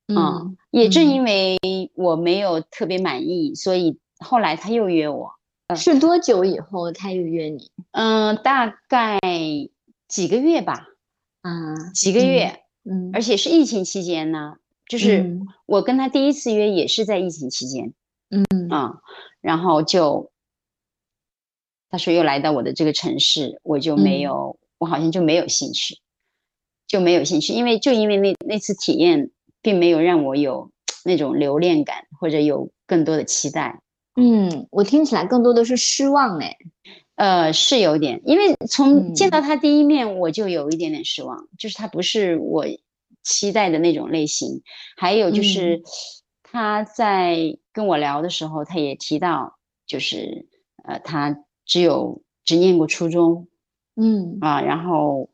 [0.08, 1.58] 嗯，也正因为
[1.94, 5.32] 我没有特别满意，所以后来他又约我。
[5.74, 7.70] 是多久以后他又约你？
[7.92, 9.18] 嗯，大概
[10.08, 10.88] 几个月吧。
[11.40, 12.60] 啊，几个月。
[12.84, 14.56] 嗯，而且是疫情期间呢，
[14.92, 17.94] 就是我跟他第一次约也是在疫情期间。
[18.28, 19.00] 嗯啊，
[19.40, 20.30] 然后就
[21.88, 25.96] 他说又来到我的这个城市，我就没有，我好像就没有兴趣，
[26.86, 29.30] 就没有兴趣，因为就因为那那次体验，
[29.62, 30.70] 并没有让我有
[31.06, 33.80] 那种留恋感，或者有更多的期待。
[34.16, 36.54] 嗯，我听起来更多的是失望哎，
[37.14, 42.66] 呃，是有点，因为从见到他第一面我就有一点点失望，就是他不是我
[43.22, 44.62] 期待的那种类型。
[44.96, 45.82] 还有就是
[46.42, 50.46] 他在跟我聊的时候，他也提到，就是
[50.84, 53.48] 呃，他只有只念过初中，
[53.96, 55.30] 嗯啊，然后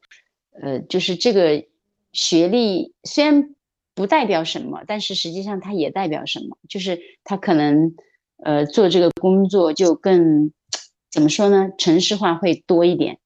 [0.60, 1.64] 呃，就是这个
[2.12, 3.54] 学历虽然
[3.94, 7.94] 不代表什么，但是实际上它也代表什么，就是他可能。
[8.40, 10.52] 呃，做这个工作就更
[11.10, 11.70] 怎么说呢？
[11.76, 13.18] 城市化会多一点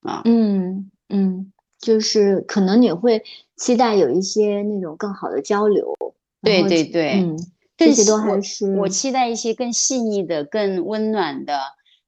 [0.00, 0.22] 啊。
[0.24, 1.51] 嗯嗯，
[1.82, 3.22] 就是可能你会
[3.56, 5.94] 期待有一些那种更好的交流。
[6.40, 7.36] 对对对，嗯，
[7.76, 11.60] 这些都还是我期待一些更细腻的、更温暖的、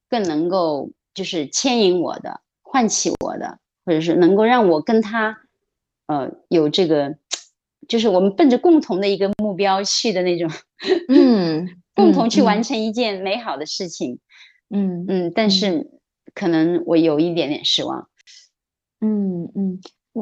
[0.08, 5.36] 更能够就是牵引我的、唤起我的或者是能够让我跟他，
[6.06, 7.16] 呃，有这个，
[7.86, 10.50] 就是我们奔着共同的一个目标去的那种，
[11.08, 14.18] 嗯，共同去完成一件美好的事情，
[14.70, 15.90] 嗯嗯，但是
[16.34, 18.08] 可能我有一点点失望，
[19.04, 19.80] 嗯嗯。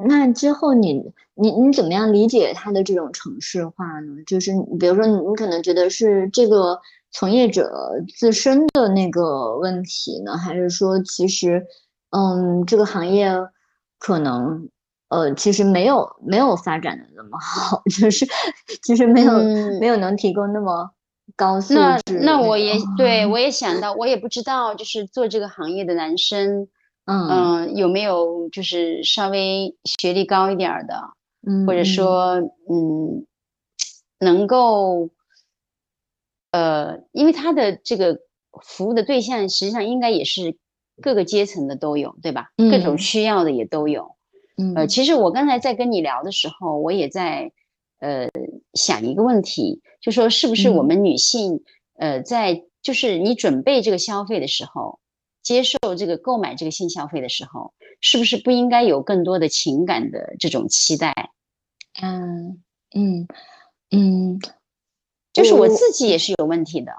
[0.08, 4.22] 那之后你你你怎么样理解他的这种城市化呢？
[4.26, 7.70] 就是比如说你你可能觉得是这个从业者
[8.16, 11.66] 自身的那个问题呢，还是说其实
[12.08, 13.30] 嗯这个行业
[13.98, 14.70] 可能
[15.08, 18.26] 呃其实没有没有发展的那么好， 就是
[18.82, 19.32] 其实没有
[19.78, 20.90] 没有能提供那么
[21.36, 21.74] 高素
[22.06, 22.18] 质。
[22.22, 26.68] 那那我也对 我也想到，我也不知道，就是做这个行业的男生。
[27.04, 31.14] 嗯有没有就是稍微学历高一点的，
[31.46, 32.34] 嗯，或者说
[32.70, 33.26] 嗯，
[34.20, 35.10] 能够，
[36.52, 38.20] 呃，因为他的这个
[38.62, 40.56] 服务的对象实际上应该也是
[41.00, 42.52] 各个阶层的都有，对吧？
[42.56, 44.14] 各种需要的也都有。
[44.56, 47.50] 嗯，呃，其实我刚才在跟你聊的时候，我也在
[47.98, 48.28] 呃
[48.74, 51.64] 想一个问题，就说是不是我们女性
[51.98, 55.00] 呃在就是你准备这个消费的时候。
[55.42, 61.30] 接受这个购买这个性消费的时候，是不是不应该有更多的情感的这种期待？
[62.00, 62.62] 嗯
[62.94, 63.26] 嗯
[63.90, 64.40] 嗯，
[65.32, 66.92] 就是我自己也是有问题的，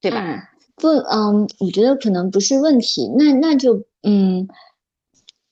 [0.00, 0.50] 对吧？
[0.76, 3.10] 不，嗯，我觉得可能不是问题。
[3.16, 4.46] 那那就嗯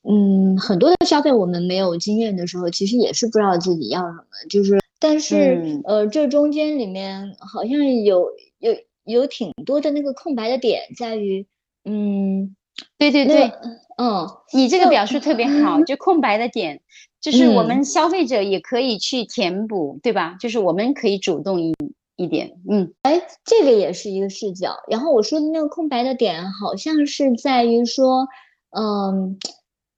[0.02, 4.26] 嗯，很多的消费我们没有经验的时候，其实也是不知道自己要什么。
[4.50, 11.46] 就是，但是呃，这中间里面好像有有有挺多的那个空白的点，在于。
[11.84, 12.54] 嗯，
[12.98, 13.52] 对对对，
[13.98, 16.80] 嗯，你这个表述特别好，就空白的点，
[17.20, 20.36] 就是我们消费者也可以去填补，对吧？
[20.40, 21.74] 就是我们可以主动一
[22.16, 24.76] 一点，嗯，哎，这个也是一个视角。
[24.88, 28.28] 然后我说的那个空白的点，好像是在于说，
[28.70, 29.38] 嗯，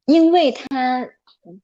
[0.06, 1.06] 因为他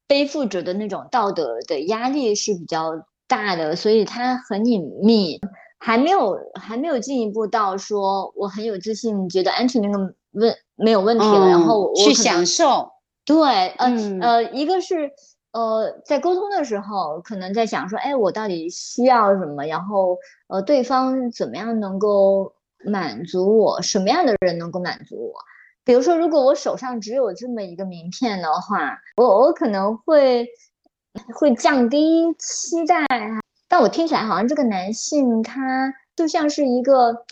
[0.06, 5.40] 背负着的那种道德的压力是比较大的，所以他很隐秘。
[5.80, 12.90] 还没有，还没有进一步到说我很有自信，觉得安全那个问没有问题了，然后我去享受。
[13.24, 13.88] 对，呃
[14.20, 15.10] 呃，一个是
[15.52, 19.64] 呃在沟通的时候，可能在想说，哎，我到底需要什么？
[19.64, 22.52] 然后呃，对方怎么样能够
[22.84, 23.80] 满足我？
[23.80, 25.34] 什么样的人能够满足我？
[25.82, 30.46] 比如说，如果我手上只有这么一个名片的话，我我可能会
[31.34, 33.06] 会降低期待。
[33.70, 37.24] 但我听起来好像这个男性他就像是一个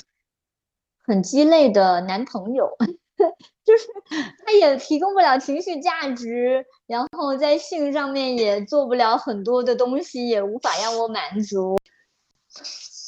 [1.04, 2.70] 很鸡肋的男朋友，
[3.66, 3.88] 就是
[4.46, 11.76] 他也提供不了情绪价值，然后在性上面也做不了很多的东西，也无法让我满足。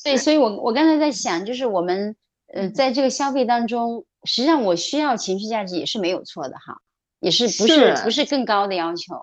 [0.03, 2.17] 对，所以我我刚才在想，就是我们
[2.53, 6.81] 呃在这个消费当中，实际上我需要情绪价值也是没有错的哈，
[7.21, 9.15] 也是不是不是更高的要求？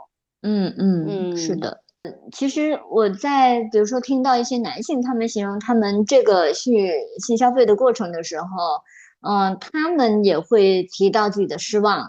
[0.43, 1.83] 嗯嗯嗯，是的。
[2.31, 8.47] 其实我在比如说听到一些男性他们形容他们这个去性消费的过程的时候，
[9.27, 12.05] 嗯，他们也会提到自己的失望，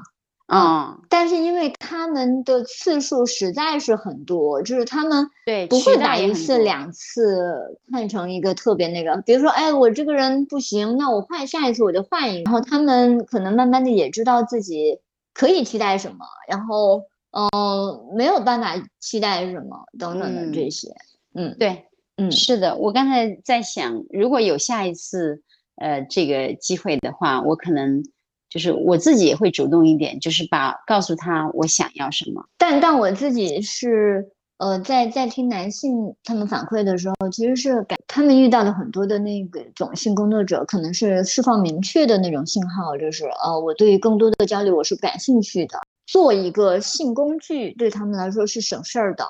[0.52, 15.00] 嗯，但是因为他们的次数实在是很多，就是他们对不会把一次两次看成一个特别那个，比如说，哎，我这个人不行，那我换下一次我就换一个，然后他们可能慢慢的也知道自己
[15.34, 17.02] 可以期待什么，然后。
[17.38, 20.88] 嗯，没有办法期待什么等等的这些，
[21.34, 21.84] 嗯，对，
[22.16, 25.40] 嗯，是的，我刚才在想，如果有下一次，
[25.76, 28.02] 呃，这个机会的话，我可能
[28.50, 32.44] 就是我自己也会主动一点，就是把告诉他我想要什么。
[32.58, 45.78] 但但我自己是，呃，在在听男性他们反馈的时候，其实是感他们遇到了很多的那个种性工作者，可能是释放明确的那种信号，就是呃，我对于更多的交流我是不感兴趣的。
[46.08, 49.26] 做一个性工具对他们来说是省事儿的，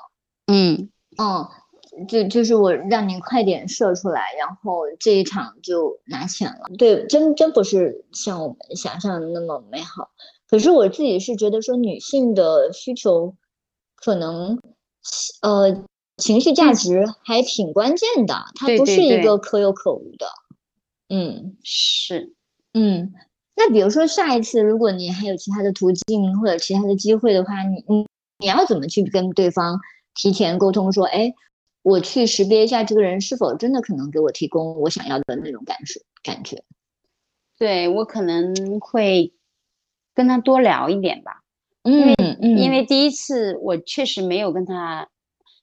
[0.47, 1.45] 嗯嗯，
[2.07, 6.69] 就就是我让你快点射出来，然后这一场就拿钱了。
[6.77, 10.09] 对，真真不是像我们想象的那么美好。
[10.47, 13.35] 可是我自己是觉得说，女性的需求
[13.97, 14.57] 可能，
[15.41, 15.83] 呃，
[16.15, 20.27] 情绪价值还挺关键的，它不是一个可有可无的。
[21.09, 22.33] 嗯，是，
[22.73, 23.13] 嗯。
[23.61, 28.07] 那比如说下一次，如果你还有其他的途径或者其他的机会的话，你你
[28.39, 29.77] 你要怎么去跟对方
[30.15, 30.93] 提前沟通？
[30.93, 31.33] 说，哎，
[31.83, 36.63] 我去识别一下这个人是否真的可能给我提供我想要的那种感受感觉。
[37.57, 39.33] 对我可能会
[40.15, 41.43] 跟他多聊一点吧，
[41.83, 45.09] 嗯嗯，因为第一次我确实没有跟他，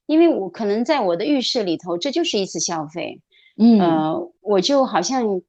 [0.05, 3.23] 因为我可能在我的预设里头，这就是一次消费，
[3.59, 5.41] 嗯，呃，我就好像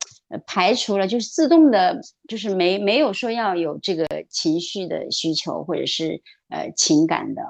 [0.45, 7.41] 排除了，就是自动的，就是没没有说要有这个情绪的需求或者是呃情感的，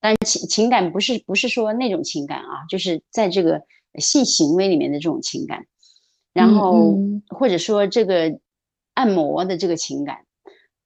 [0.00, 3.62] 但情情感不是不是说那种情感啊，就是在这个
[3.98, 5.66] 性行为里面的这种情感，
[6.32, 6.96] 然后
[7.28, 8.38] 或者说这个
[8.94, 10.24] 按摩的这个情感，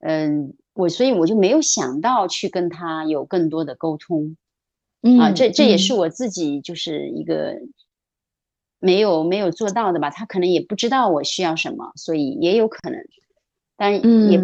[0.01, 4.37] 嗯，我所以我就没有想到去跟他有更多的沟通，
[5.21, 7.61] 啊，这这也是我自己就是一个。
[8.81, 12.99] 没有没有做到的吧，他可能也不知道我需要什么，所以也有可能，
[13.77, 14.39] 但也，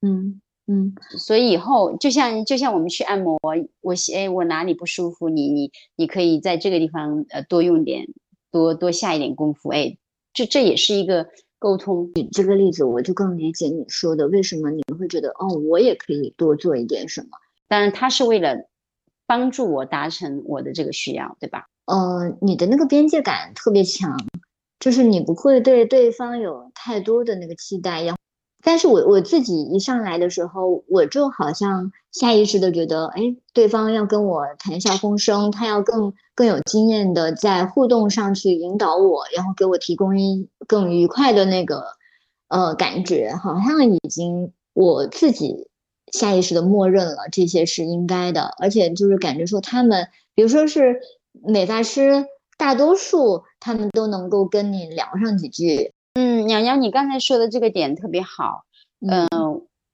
[0.00, 3.38] 嗯嗯，所以以后就像就像我们去按摩，
[3.80, 8.06] 我哎我哪里不舒服，你你你可以在这个地方呃多用点，
[8.52, 9.96] 多多下一点功夫，哎，
[10.32, 12.12] 这这也是一个沟通。
[12.14, 17.28] 举这个例子，我就更理解你说的，为什么你会觉得哦，我也可以多做一点什么？
[17.66, 18.68] 当然，他是为了
[19.26, 21.66] 帮助我达成我的这个需要，对吧？
[21.88, 24.14] 呃，你的那个边界感特别强，
[24.78, 28.02] 就是你不会对对方有太多的那个期待。
[28.02, 28.18] 然后，
[28.62, 41.84] 但是我我自己一上来的时候，我就好像下意识的觉得，哎，对方要跟我谈笑风生，他要更更有经验的在互动上去引导我，然后给我提供一更愉快的那个
[42.48, 45.68] 呃感觉，好像已经我自己
[46.12, 51.00] 下意识的默认了这些是应该的，而且就是感觉说他们，比如说是。
[51.44, 52.26] 美发师
[52.56, 55.92] 大多数他们都能够跟你聊上几句。
[56.14, 58.64] 嗯，娘娘，你刚才说的这个点特别好。
[59.00, 59.28] 嗯，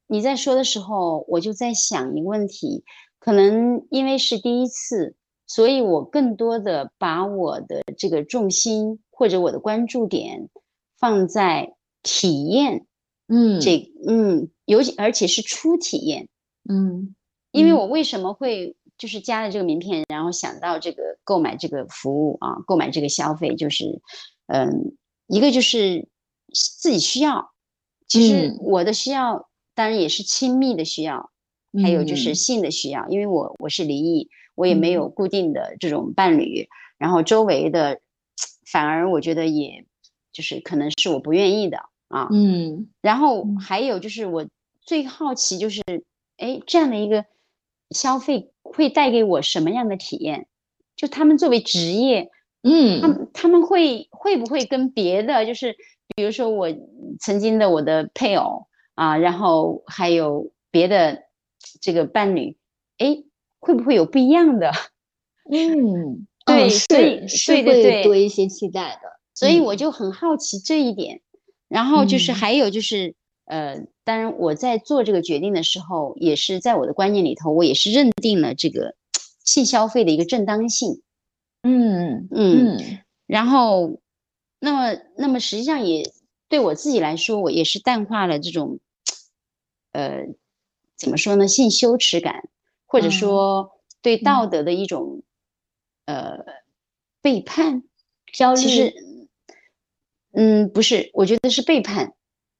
[0.06, 2.84] 你在说的时候，我就在想一个问题，
[3.18, 5.14] 可能因为是第一次，
[5.46, 10.48] 所以我更多的把我的这个重心或者我的关注点
[10.98, 12.86] 放在体验。
[13.28, 16.28] 嗯，这嗯，尤其而且是初体验。
[16.66, 17.14] 嗯，
[17.50, 18.76] 因为我为什么会？
[18.96, 24.00] 就是加了这个名片，然后想到这个购买这个服务啊，购买这个消费，就是，
[24.46, 26.08] 嗯，一个就是
[26.80, 27.52] 自己需要，
[28.06, 31.30] 其实我的需要当然也是亲密的需要，
[31.82, 38.00] 还有就是性的需要，因为我我是离异，我也没有固定的这种伴侣，然后周围的
[38.70, 39.84] 反而我觉得也
[40.32, 41.78] 就是可能是我不愿意的
[42.08, 44.46] 啊，嗯，然后还有就是我
[44.80, 45.82] 最好奇就是，
[46.36, 47.24] 哎，这样的一个
[47.90, 48.52] 消费。
[48.74, 50.46] 会带给我什么样的体验？
[50.96, 52.30] 就他们作为职业，
[52.62, 55.76] 嗯，他们他们会会不会跟别的，就是
[56.14, 56.68] 比如说我
[57.20, 61.22] 曾经的我的配偶啊，然后还有别的
[61.80, 62.56] 这个伴侣，
[62.98, 63.24] 哎，
[63.60, 64.70] 会不会有不一样的？
[65.50, 69.20] 嗯， 对，所以对对对，多一些期待的。
[69.34, 71.20] 所以我就很好奇这一点。
[71.68, 73.14] 然后就是还有就是。
[73.46, 78.94] 呃，当然，我在做这个决定的时候，也是在我的观念里头，我也是认定了这个
[79.44, 81.00] 性消费的一个正当性。
[81.62, 82.78] 嗯嗯。
[83.26, 84.00] 然后，
[84.60, 86.12] 那么，那么实际上也
[86.50, 88.78] 对我自己来说，我也是淡化了这种，
[89.92, 90.26] 呃，
[90.96, 91.48] 怎么说呢？
[91.48, 92.50] 性羞耻感，
[92.84, 95.22] 或者说对道德的一种
[96.04, 96.44] 呃
[97.22, 97.84] 背叛、
[98.34, 98.60] 焦虑。
[98.60, 98.94] 其实，
[100.32, 102.12] 嗯，不是，我觉得是背叛。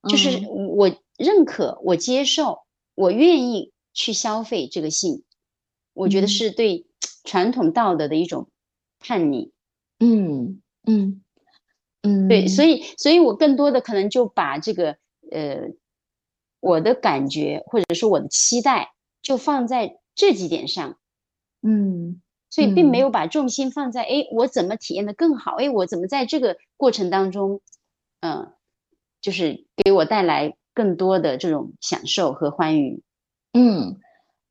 [0.09, 2.60] 就是我认可，我接受，
[2.94, 5.22] 我愿意去消费这个性，
[5.92, 6.86] 我觉得是对
[7.24, 8.48] 传统道德的一种
[8.98, 9.52] 叛逆。
[10.00, 11.22] 嗯嗯
[12.02, 14.96] 嗯，对，所以，所以我更多的可能就把这个
[15.30, 15.68] 呃
[16.60, 18.92] 我的感觉或者说我的期待
[19.22, 20.98] 就放在这几点上。
[21.62, 27.60] 嗯，所以并没有把重心放在哎我怎么体验的更好，哎我怎么在这个过程当中，
[28.20, 28.52] 嗯。
[29.20, 33.03] 就是给我带来更多的这种享受和欢愉，
[33.53, 33.97] 嗯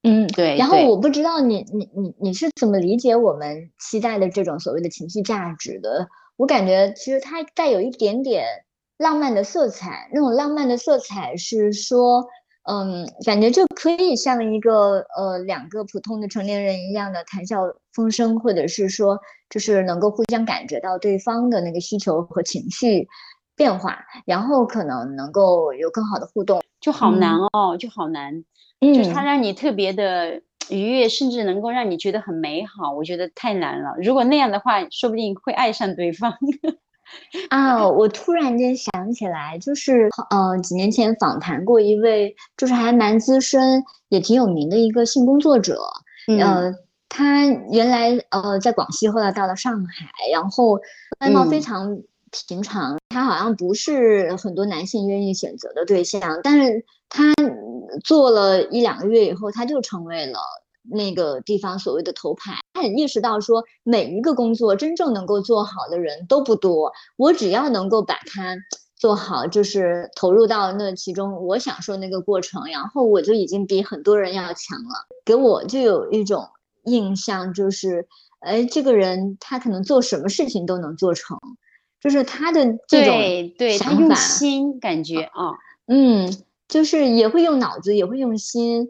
[0.02, 0.58] 嗯，对。
[0.58, 6.08] 然后我不知道你你你你是怎么理解我们期待的这种所谓的情绪价值的？
[6.38, 8.46] 我感觉其实它带有一点点
[8.98, 12.26] 浪漫的色彩，那种浪漫的色彩是说，
[12.64, 17.62] 嗯，感觉就可以像一个呃两个普通的成年人一样的谈笑
[17.94, 19.20] 风生，或者是说
[19.50, 23.08] 就是能够互相感觉到对方的那个需求和情绪。
[23.56, 28.44] 变化，然后可能能够有更好的互动，就好难哦，就好难。
[28.80, 32.92] 嗯，就是它让你特别的愉悦，甚至能够让你觉得很美好。
[32.92, 33.96] 我觉得太难了。
[34.02, 36.34] 如果那样的话，说不定会爱上对方。
[37.50, 45.80] 啊，我突然间想起来，就是呃，几年前访谈过一位，就是还蛮资深，也挺有名的一个性工作者。
[46.40, 46.74] 呃，
[47.08, 50.80] 他原来呃在广西，后来到了上海，然后
[51.20, 51.98] 外貌非常。
[52.48, 57.34] 平常他好像不是很多男性愿意选择的对象，但是他
[58.04, 60.40] 做了一两个月以后，他就成为了
[60.82, 68.58] 那个地方所谓的头牌，他很意识到说每一个工作真正能够做好的人都不多，我只要能够把它
[68.96, 75.08] 做好，就是投入到那其中，我享受那个过程，然后我就已经比很多人要强了。
[75.24, 76.48] 给我就有一种
[76.86, 78.08] 印象，就是
[78.40, 81.38] 哎，这个人他可能做什么事情都能做成，
[82.04, 85.54] 就是他的这种对对，他用心感觉啊，
[85.88, 86.30] 嗯，
[86.68, 88.90] 就是也会用脑子，也会用心。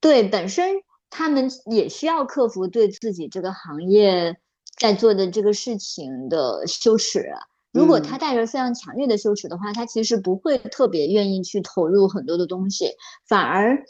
[0.00, 0.76] 对，本身
[1.10, 4.36] 他们也需要克服对自己这个行业
[4.78, 7.32] 在做的这个事情的羞耻。
[7.72, 12.90] 如果他带着非常强烈的羞耻的话，他其实不会特别愿意去投入很多的东西，
[13.26, 13.82] 反而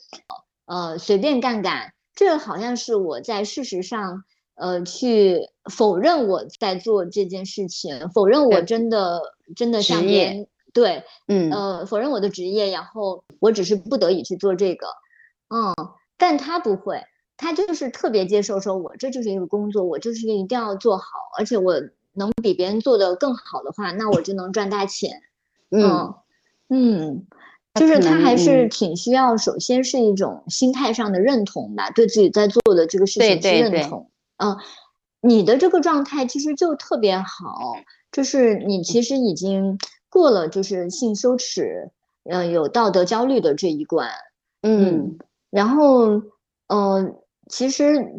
[0.65, 1.93] 呃随便干干。
[2.15, 4.23] 这好像是我在事实上
[4.63, 9.21] 呃去否认我在做这件事情，否认我真的
[9.57, 14.87] 真的像别人对，嗯呃否认我的职业，然后我只是不得已去做这个，
[15.49, 15.75] 嗯。
[16.19, 17.03] 但他不会，
[17.37, 21.05] 他就是特别接受，说我这就是一个工作，我就是一定要做好，
[21.37, 21.75] 而且我
[22.13, 25.21] 能比别人做的更好的话，那我就能赚大钱。
[25.73, 26.15] 嗯
[26.69, 27.27] 嗯，
[27.75, 34.12] 就是他还是挺需要，首先是一种心态上的认同吧，对自己在做的这个事情去认同。
[34.39, 34.57] 嗯，
[35.21, 37.75] 你的这个状态其实就特别好，
[38.13, 39.79] 就是你其实已经
[40.09, 41.91] 过了就是性羞耻，
[42.25, 44.11] 嗯，有道德焦虑的这一关。
[44.63, 45.19] 嗯。
[45.51, 46.23] 然后，
[46.69, 47.15] 嗯，
[47.51, 48.17] 其实，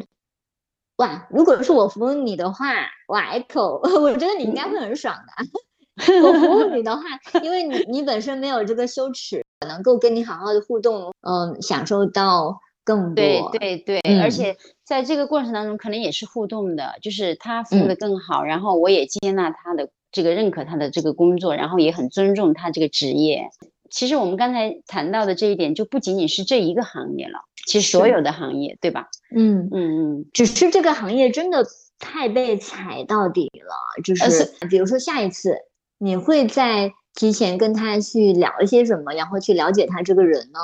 [0.98, 2.66] 哇，如果是我服务你的话，
[3.08, 6.12] 哇，Echo， 我觉得你应该会很爽的。
[6.22, 7.02] 我服务你的话，
[7.42, 13.50] 因为你你本身没有这个羞耻，能够跟你好好的互动，嗯，享受到更多。
[13.58, 23.48] 对对对，而且在这个过程当中，可能也是互动的，就是他服务的更好，然后我也接纳他的这个认可他的这个工作，然后也很尊重他这个职业。
[23.90, 29.06] 其实我们刚才谈到的这一点，就不仅仅是这一个行业了，其实所有的行业，对吧？
[29.36, 31.64] 嗯嗯嗯，只是这个行业真的
[32.00, 34.02] 太被踩到底了。
[34.02, 35.54] 就是比如说下一次
[35.98, 40.58] 你会在提前跟他去聊一些什么，然后去了解他这个人呢？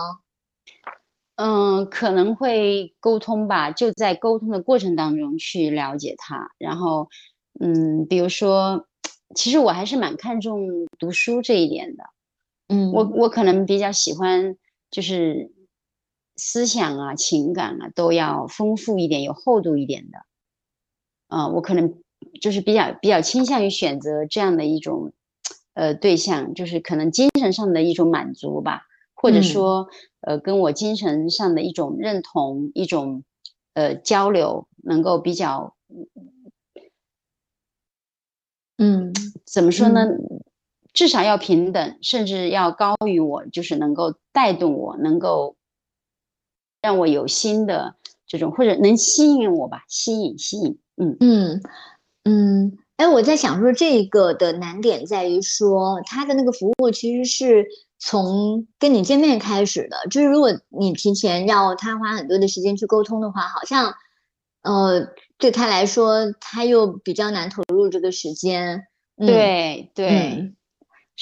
[1.43, 6.51] 嗯，可能会沟通吧，就在沟通的过程当中去了解他。
[6.59, 7.09] 然后，
[7.59, 8.87] 嗯，比如说，
[9.35, 12.05] 其实我还是蛮看重读书这一点的。
[12.69, 14.55] 嗯，我我可能比较喜欢，
[14.91, 15.51] 就是
[16.37, 20.19] 思想啊、情感啊都要丰富一点、有厚度一点的，
[21.29, 21.95] 啊，我可能
[22.43, 25.15] 就是比较比较倾向于选择这样的一种
[25.73, 28.83] 呃对象，就是可能精神上的一种满足吧，
[29.15, 29.89] 或者说
[30.21, 33.25] 呃跟我精神上的一种认同、一种
[33.75, 35.75] 呃交流，能够比较，
[38.79, 39.13] 嗯，
[39.45, 40.07] 怎么说呢？
[40.93, 45.57] 至少要平等，甚至要高于我，就是能够带动我，能够
[46.83, 47.95] 让我有新的
[48.27, 51.63] 这种，或者能吸引我吧，吸引吸引，嗯嗯
[52.25, 52.79] 嗯。
[52.97, 57.67] 哎，我在想说，这个的难点在于说，他的那个服务其实是
[58.01, 63.95] 从跟你见面开始的，就是如果你提前要他花很多的时间去沟通的话，好像
[64.63, 65.07] 呃
[65.39, 68.87] 对他来说，他又比较难投入这个时间。
[69.17, 70.55] 对对。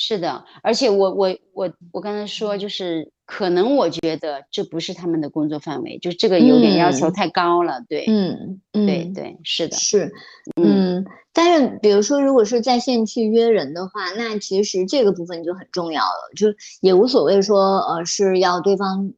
[0.00, 7.82] 是的，而且我我我我刚才说，就是可能我觉得这不是他们的工作范围，就这个有点要求太高了。
[7.88, 10.12] 对，嗯，对对，是的，是，
[10.54, 11.04] 嗯。
[11.32, 16.46] 但是比如说，如果是在线去约人的话，那其实这个部分就很重要了，就
[16.80, 19.12] 也无所谓说，呃，是要对方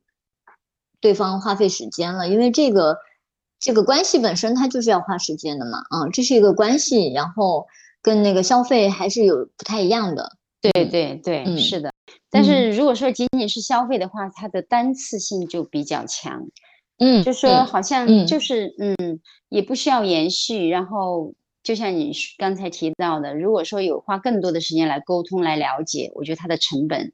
[0.98, 2.96] 对方花费时间了，因为这个
[3.58, 7.66] 这个关系本身它就是要花时间的嘛，啊，这是一个关系，然后
[8.00, 10.39] 跟那个消费还是有不太一样的。
[10.60, 11.92] 对对对，是的。
[12.30, 16.46] 但是如果说仅仅是消费的话，它的单次性就比较强。
[16.98, 20.68] 嗯，就说好像就是嗯，也不需要延续。
[20.68, 27.12] 然后就像你刚才提到的，如果说有花更多的时间来沟通、来了解，我觉得它的成本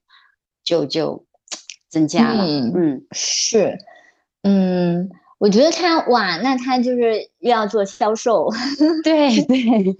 [0.64, 1.24] 就就
[1.88, 2.44] 增加了。
[2.44, 3.78] 嗯，是。
[4.42, 8.49] 嗯，我觉得他哇，那他就是又要做销售。
[9.05, 9.97] 对 对。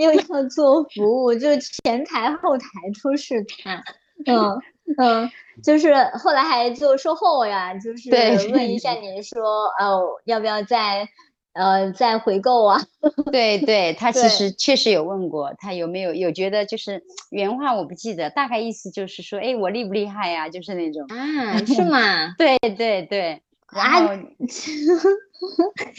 [0.00, 1.48] 又要做服务，就
[1.84, 2.66] 前台后台
[3.02, 3.82] 都是他，
[4.26, 4.60] 嗯
[4.98, 5.30] 嗯，
[5.62, 8.10] 就是后来还做售后呀，就是
[8.52, 11.08] 问一下您说，哦，要不要再
[11.52, 12.80] 呃再回购啊？
[13.30, 20.48] 对对，他其实确实有问过，他有没有有觉得就是原话我不记得，大概意思就是说，哎，我厉不厉害呀？
[20.48, 22.34] 就是那种啊，是吗？
[22.38, 24.10] 对对对，啊，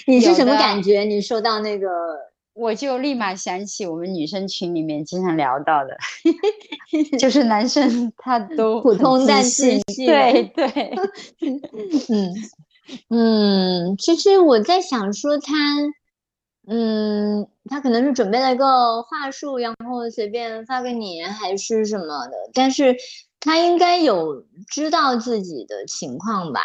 [0.08, 1.02] 你是什么感觉？
[1.02, 1.88] 你收到那个？
[2.54, 5.98] 我就立马想起我们女生群里面经常聊到的，
[7.18, 10.94] 就是男生他都普通但自信，对对，
[12.10, 12.34] 嗯
[13.10, 15.54] 嗯，其实我在想说他，
[16.68, 22.34] 嗯，他可能是准备了一个话术，然后随便发给你，还是什么的。
[22.54, 22.96] 但是
[23.40, 26.60] 他应该有知道自己的情况吧？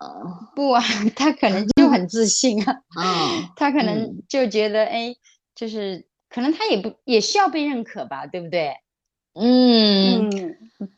[0.00, 0.80] 嗯，不啊，
[1.16, 2.82] 他可能就很自信啊。
[2.96, 5.16] 嗯， 他可能就觉得，哎，
[5.54, 8.74] 就是可能他也不也需要被认可吧，对不对？
[9.34, 10.30] 嗯，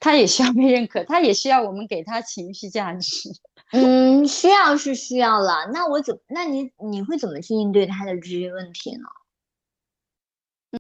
[0.01, 3.31] 他也需要被认可， 他也需要我们给他情绪价值。
[3.73, 5.71] 嗯，需要是需要了。
[5.73, 6.19] 那我怎？
[6.29, 9.05] 那你你会怎么去应对他的这些问题呢？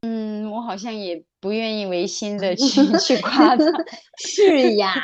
[0.02, 2.66] 嗯，我好像也不愿意违心的去
[2.98, 3.64] 去夸他。
[4.24, 4.94] 是呀。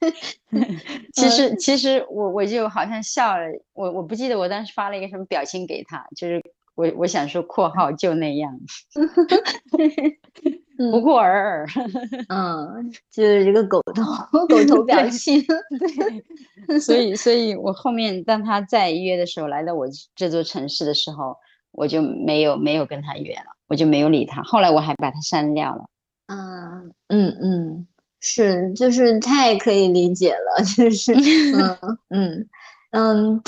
[1.14, 6.42] 其实其实我我就好像笑了，我我不记得我当时发了一个什么表情给他，就是
[6.74, 8.58] 我我想说括号就那样。
[10.92, 11.66] 不过尔尔，
[12.28, 15.42] 嗯， 就是一个狗头狗头表情，
[16.68, 21.36] 对，所以所以我后面当他再约的时候，来到我这座城市的时候，
[21.72, 24.40] 我就没有没有跟他约了，我就没有理他。
[24.44, 25.84] 后来我还把他删掉了。
[26.28, 27.86] 嗯嗯嗯，
[28.20, 31.12] 是，就是太可以理解了，就是
[31.54, 31.78] 嗯
[32.10, 32.48] 嗯
[32.90, 33.42] 嗯，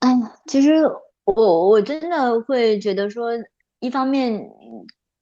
[0.00, 0.82] 哎呀，其实
[1.24, 3.30] 我我真的会觉得说，
[3.80, 4.48] 一方面。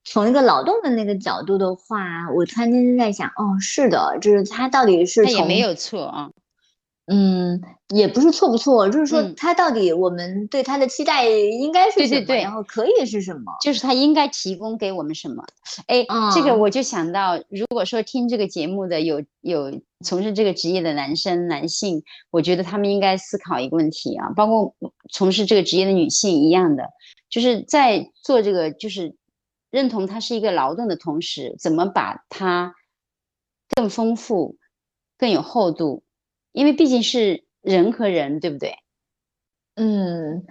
[0.05, 6.29] 从一个劳动的那个角度的话，我突然间在想，哦，是的，就是他到底是也没有错啊，
[7.13, 15.45] 嗯，也不是错不错，就是说他到底我们对他的期待应该是什么，对对对然后可以是什么，就是他应该提供给我们什么？
[15.89, 24.75] 哎，这个我就想到，如果说听这个节目的有有从事这个职业的男生男性，我觉得他们应该思考一个问题啊，包括
[25.13, 26.89] 从事这个职业的女性一样的，
[27.29, 29.15] 就是在做这个就是。
[29.73, 32.75] 认同它是一个劳动的同时，怎么把它
[33.75, 34.59] 更丰富、
[35.17, 36.03] 更有厚度？
[36.53, 38.75] 因为毕竟是人和人，对不对？
[39.77, 40.45] 嗯，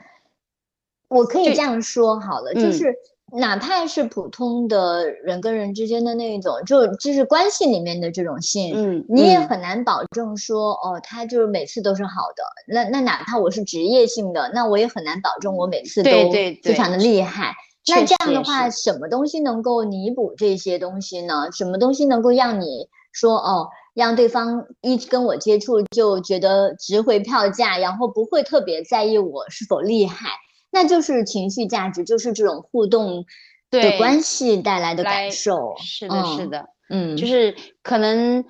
[1.07, 2.95] 我可以这样说好了，就是
[3.33, 12.43] 哪怕是普通的人跟人之间的那一种，就就是关系里面的这种信，嗯，你也很难保证说，哦，他就是每次都是好的。
[12.67, 17.53] 那那哪怕我是职业性的，那我也很难保证我每次都非常的厉害。
[17.87, 21.51] 那这样的话，什么东西能够弥补这些东西呢？
[21.51, 30.29] 什么东西能够让你说哦，让对方一跟我接触就觉得值回票价，然后不会特别在意我是否厉害？
[30.71, 33.25] 那就是情绪价值，就是这种互动
[33.69, 35.75] 的关系带来的感受。
[35.77, 38.45] 是的，是的，嗯，就是可能，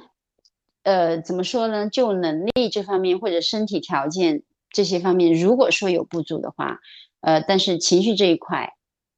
[0.84, 1.90] 呃，怎么说呢？
[1.90, 6.80] 就能力这方面或者身体条件这些方面，如果说有不足的话，
[7.22, 8.74] 呃，但是情绪这一块。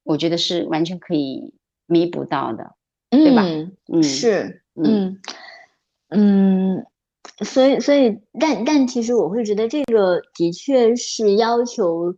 [0.06, 1.54] 我觉得是完全可以
[1.86, 2.76] 弥补到的，
[3.10, 3.42] 对吧？
[3.88, 5.22] 嗯，是，嗯嗯，
[6.14, 6.86] 嗯
[7.44, 12.14] 所以所以，但但其实我会觉得这个的确是要求，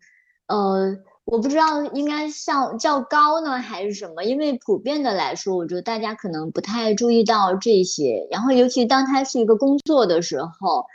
[0.47, 10.85] 呃，我不知道应该像较高呢还是什么，因为普遍的来说，我觉得大家可能不太注意到这些，然后尤其当他是一个工作的时候，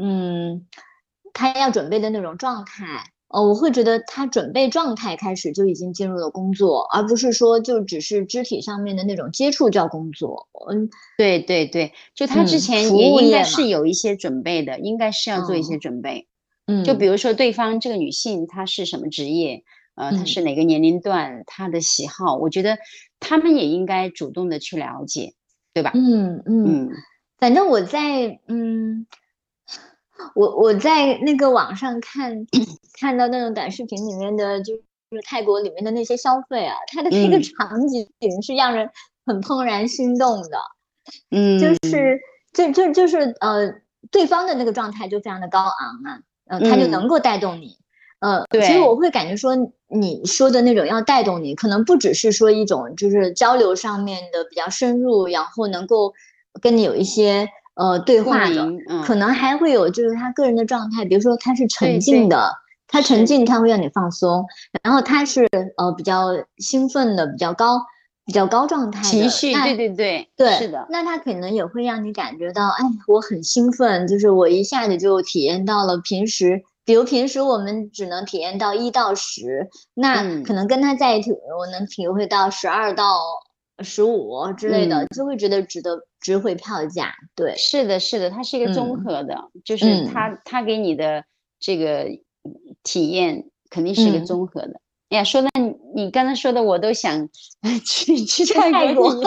[0.00, 0.66] 嗯，
[1.32, 3.12] 他要准备的那种状态。
[3.28, 10.48] 呃，我会觉得他准备状态开始就已经进入了工作，而不是说就只是肢体上面的那种接触叫工作。
[10.70, 16.26] 嗯，对对对，就他之前也应该是有一些准备的，应该是要做一些准备。
[16.66, 19.62] 嗯，就比如说对方这个女性她是什么职业，
[19.94, 22.78] 呃，她是哪个年龄段，她的喜好，我觉得
[23.20, 25.34] 他们也应该主动的去了解，
[25.74, 25.92] 对吧？
[25.94, 26.90] 嗯嗯，
[27.38, 29.06] 反正我在嗯。
[30.34, 32.46] 我我在那个网上看
[33.00, 34.82] 看到那种短视频里面的，就是
[35.24, 38.06] 泰国里面的那些消费啊，它的那个场景
[38.42, 38.90] 是让人
[39.24, 40.58] 很怦然心动的，
[41.30, 42.18] 嗯，就是
[42.52, 43.72] 就就就是呃，
[44.10, 45.68] 对方的那个状态就非常的高昂
[46.04, 47.76] 啊，嗯，他就能够带动你，
[48.20, 49.54] 呃，对，其实我会感觉说
[49.88, 56.12] 你说的那种要带动你，可能不只是说一种就是交流上面的比较深入，然后能够
[56.60, 57.48] 跟你有一些。
[57.78, 58.68] 呃，对话的，
[59.04, 62.52] 可能还会有就是他个人的状态，比如说他是沉静的，
[62.88, 64.44] 他沉静他会让你放松，
[64.82, 67.80] 然后他是呃比较兴奋的，比较高，
[68.26, 83.20] 比较高状态情绪，对对对对，是的，那他可能也会让你感觉到，哎，我很兴奋，就是我一下子就体验到了平时，比如平时我们只能体验到一到十，那可能跟他在一起，我能体会到十二到。
[83.80, 87.14] 十五之类的，就会觉得值得值回票价。
[87.34, 91.24] 对，是的，是的，它是一个综合的，就是它它给你的
[91.58, 92.08] 这个
[92.82, 94.80] 体验肯定是一个综合的。
[95.10, 97.28] 哎呀，说的你你刚才说的，我都想
[97.86, 99.14] 去去泰国。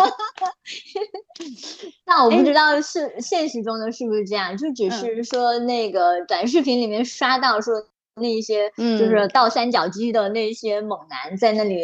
[2.06, 7.74] 那我不知道是现实中的是不是这样，就只是说那个短视频里面刷到说
[8.16, 11.80] 那些就是倒三角肌的那些猛男在那里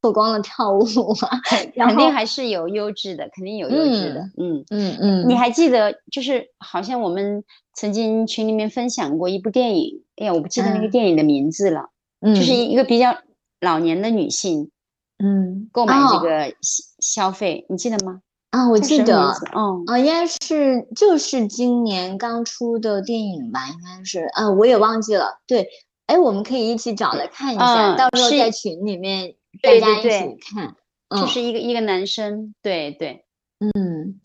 [0.00, 0.80] 脱光了跳舞
[1.26, 1.40] 啊，
[1.74, 4.20] 肯定还是有优质的，肯定有优质的。
[4.36, 7.44] 嗯嗯嗯，你还记得就是好像我们
[7.74, 11.90] 曾经群里面分享过一部电影，哎呀，我不记得那个电影的名字了，
[12.22, 13.16] 就是一个比较。
[13.62, 14.70] 老年的女性，
[15.18, 16.54] 嗯，购买这个
[17.00, 18.20] 消费，你记得吗？
[18.50, 19.18] 啊，我记得，
[19.54, 25.40] 哦，哦，应该是就是今年刚出的电影吧，应该是，啊，我也忘记了。
[25.46, 25.66] 对，
[26.06, 30.74] 哎，我们可以一起找来看一下，到时候在群里面大家一起看。
[31.10, 33.24] 就是一个一个男生，对对，
[33.60, 34.20] 嗯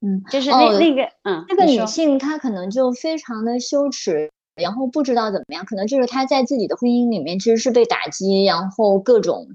[0.00, 4.30] 嗯，就是那那个，嗯，那个女性她可能就非常的羞耻。
[4.54, 9.48] 然后不知道怎么样，可能就是她在自己的婚姻里面其实是被打击，然后各种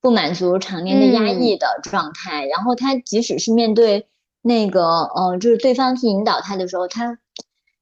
[0.00, 2.46] 不满足、常年的压抑的状态。
[2.46, 4.06] 然后他即使是面对
[4.42, 7.18] 那个呃，就是对方去引导他的时候，他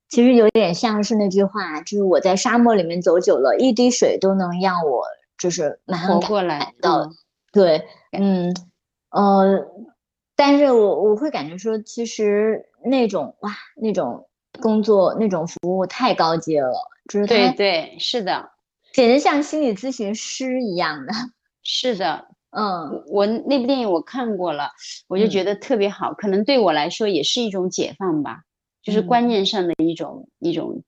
[0.09, 5.05] 其实有点像是那句话，就是我在沙漠里面走久了，一滴水都能让我
[5.39, 7.09] 就是马上过来的。
[7.53, 8.53] 对，嗯
[9.11, 9.67] 呃，
[10.37, 14.25] 但是我我会感觉说，其实那种哇，那种。
[14.61, 16.75] 工作那种服务太高阶了，
[17.09, 18.51] 就是对对是的，
[18.93, 21.13] 简直像心理咨询师一样的。
[21.63, 24.71] 是的，嗯，我那部电影我看过了，
[25.07, 28.43] 我就觉得特别好，可能对我来说也是一种解放吧，
[28.83, 30.83] 就是观念上的一种一种。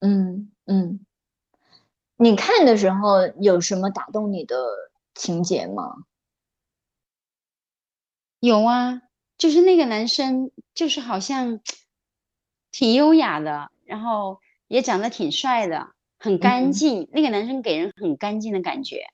[0.00, 1.05] 嗯嗯，
[2.16, 4.56] 你看的时候有什么打动你的
[5.14, 6.04] 情节吗？
[8.40, 9.02] 有啊。
[9.38, 11.60] 就是那个男生，就是好像
[12.72, 15.88] 挺优雅的，然后也长得挺帅的，
[16.18, 17.06] 很干净。
[17.12, 19.04] 那个男生给人很干净的感觉，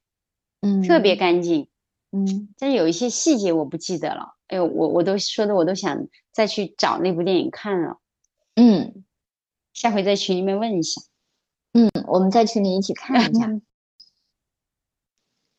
[0.60, 1.68] 嗯，特别干净，
[2.12, 2.54] 嗯。
[2.56, 7.98] 但是有一些细节我不记得了，哎呦，我我都说的我都想再去找那部电影看了，
[8.54, 9.04] 嗯，
[9.72, 11.02] 下回在群里面问一下，
[11.74, 13.50] 嗯，我们在群里一起看一下。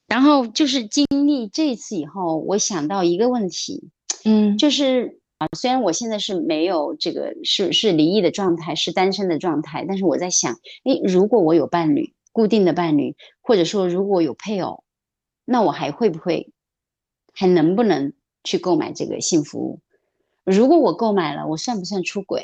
[0.08, 3.90] 然后就是经历这次以后，我想到一个问题。
[4.26, 10.54] 嗯，就是啊，虽然我现在是没有这个是是离异的状态，是单身的状态，但是我在想，
[10.84, 14.84] 诶，如果我有伴侣，固定的伴侣，或者说如果有配偶，
[15.46, 16.52] 那我还会不会，
[17.34, 19.80] 还能不能去购买这个性服务？
[20.44, 22.44] 如果我购买了，我算不算出轨？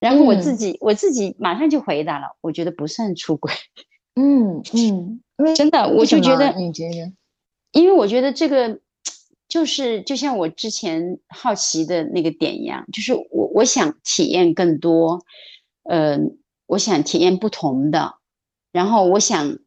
[0.00, 3.52] 然后我自己我自己马上就回答了，我觉得不算出轨。
[4.14, 7.12] 嗯 嗯，真的，我就觉得你觉得，
[7.70, 8.80] 因为我觉得这个。
[9.48, 15.24] 就是就像我之前好奇的那个点一样，就是我我想体验更多，
[15.82, 16.20] 呃，
[16.66, 18.14] 我想体验不同的，
[18.70, 19.58] 然后我想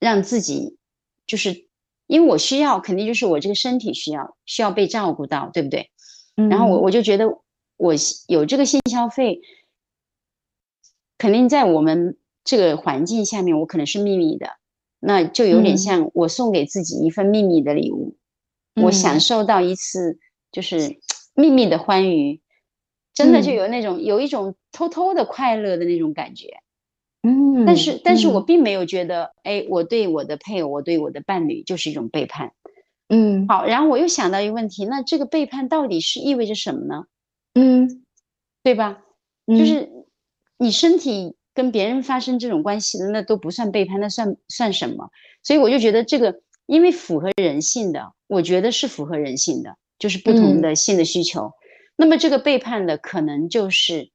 [0.00, 0.78] 让自己，
[1.26, 1.66] 就是
[2.06, 5.90] 因为我需要，肯定就是我这个身体需要需要被照顾到，对不对？
[6.48, 7.26] 然后我我就觉得
[7.76, 7.92] 我
[8.28, 9.42] 有这个性消费，
[11.18, 14.52] 肯定在我们这个环境下面，我可能是秘密的，
[15.00, 18.16] 那就有点像我送给自己一份秘密的礼物。
[18.80, 20.20] 我享受到一次
[20.52, 21.00] 就是
[21.34, 22.40] 秘密的欢愉，
[23.12, 26.58] 真的就有那种有一种偷偷的快乐的那种感觉，
[27.22, 32.52] 嗯，但是但是我并没有觉得，哎，我对我的配偶，我对我的伴侣就是一种背叛，
[33.08, 37.06] 嗯，好，然后我又想到一个问题，那这个背叛到底是意味着什么呢？
[37.54, 38.04] 嗯，
[38.62, 39.02] 对吧？
[39.48, 39.90] 就是
[40.58, 45.10] 你身体跟别人发生这种关系的，那都不算背叛，那算算什么？
[45.42, 46.42] 所以我就觉得这个。
[46.68, 51.50] 因为符合人性的，我觉得是符合人性的，就是不同的性的需求。
[51.96, 54.10] 那么这个背叛的可能就是，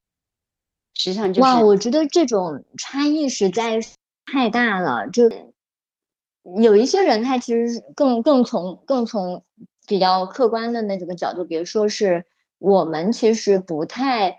[0.94, 3.96] 实际上就是哇，我觉得这种差异实在是
[4.32, 5.10] 太大了。
[5.10, 5.32] 就
[6.62, 9.44] 有一些人他其实更更从更从
[9.88, 12.24] 比较客观的那几个角度，比如说是
[12.60, 14.38] 我们其实不太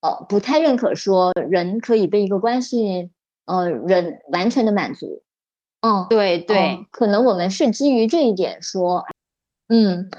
[0.00, 3.10] 呃不太认可说人可以被一个关系
[3.46, 5.22] 呃人完全的满足。
[5.80, 9.04] 嗯，对对，可能我们是基于这一点说，
[9.68, 10.10] 嗯，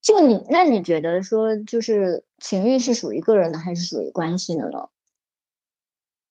[0.00, 4.88] 就你那你觉得说，就是情欲是属于个人的还是属于关系的呢？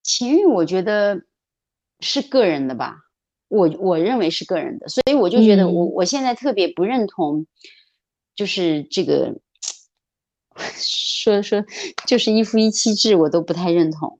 [0.02, 1.22] 情欲我觉得
[2.02, 2.98] 是个人的吧，
[3.48, 7.46] 我我认为是个人的，所以我就觉得我我现在特别不认同，
[8.36, 9.40] 就是这个
[10.76, 11.64] 说说
[12.08, 14.20] 就是一夫一妻制，我都不太认同。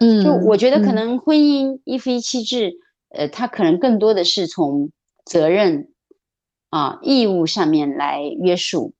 [0.00, 2.74] 嗯，就我觉得可能婚姻一夫一妻制。
[3.14, 4.90] 呃，他可能更多的是从
[5.26, 5.90] 责任
[6.70, 8.94] 啊、义务上面来约束，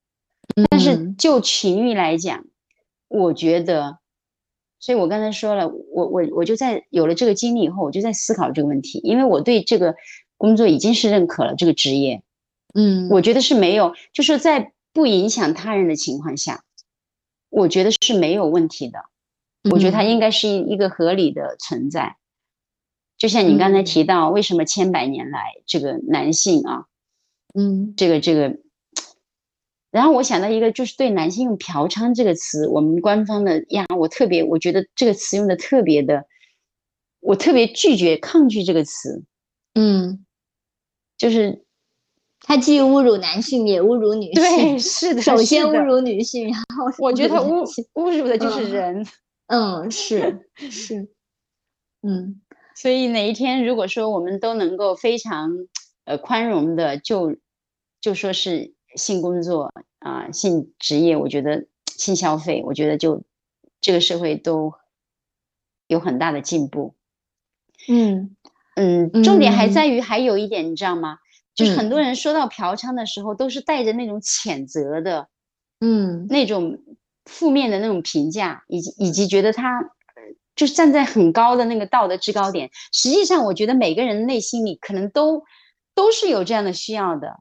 [0.68, 2.44] 但是就情欲来讲，
[3.08, 3.96] 我觉得
[4.78, 9.94] 所以我刚才说了，我我我就在有了这个经历以后，我就在思考这个问题，因为我对这个
[10.36, 12.22] 工作已经是认可了这个职业，
[12.74, 16.64] 嗯，我觉得是没有，就是在不影响他人的情况下，
[17.52, 18.98] 我觉得是没有问题的，
[19.70, 22.16] 我觉得它应该是一一个合理的存在。
[23.18, 26.86] 就像你刚才提到，为什么千百年来这个男性啊，
[27.54, 28.58] 嗯，这个这个。
[29.90, 36.24] 然后我想到一个，就是对男性用“嫖娼”这个词，我们官方的呀，我特别，我觉得这个词用的特别的，
[37.20, 39.22] 我特别拒绝、抗拒这个词。
[39.74, 40.24] 嗯，
[41.18, 41.66] 就是
[42.42, 44.34] 他既侮辱男性，也侮辱女性。
[44.34, 45.22] 对，是的。
[45.22, 47.64] 首先侮辱女性，然后我觉得他侮
[47.94, 49.06] 侮辱的就是人。
[49.48, 51.08] 嗯，是 是，
[52.02, 52.40] 嗯。
[52.74, 55.50] 所以哪一天，如果说我们都能够非常
[56.04, 57.36] 呃宽容的，就
[58.00, 58.74] 就说是。
[58.94, 63.22] 性工作啊，性职业，我觉得性消费，我觉得就
[63.80, 64.74] 这个社会都
[65.86, 66.94] 有很大的进步。
[67.88, 68.36] 嗯
[68.76, 71.20] 嗯，重点还在于还有一点，你知道吗？
[71.54, 75.28] 就是很多人说到嫖娼的时候，都是带着那种谴责的，
[75.80, 76.78] 嗯，那种
[77.26, 79.82] 负面的那种评价，以及以及觉得他
[80.56, 82.70] 就是站在很高的那个道德制高点。
[82.92, 85.42] 实际上，我觉得每个人内心里可能都
[85.94, 87.38] 都是有这样的需要的。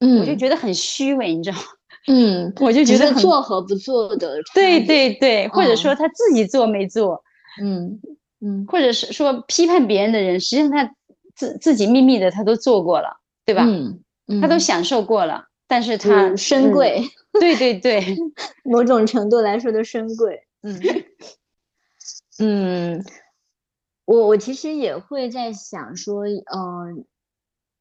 [0.00, 1.62] 嗯，我就觉得很虚伪，你知道吗？
[2.08, 7.22] 嗯，我就觉得做和不做的，对对对，或者说他自己做没做，
[7.62, 8.00] 嗯
[8.40, 10.92] 嗯，或者是说批判别人的人，实际上他
[11.36, 13.64] 自自己秘密的他都做过了，对吧？
[13.66, 17.02] 嗯，他都享受过了，但是他深贵，
[17.40, 18.16] 对对对，
[18.64, 20.80] 某种程度来说的深贵，嗯
[22.38, 23.04] 嗯，
[24.04, 27.04] 我我其实也会在想说，嗯，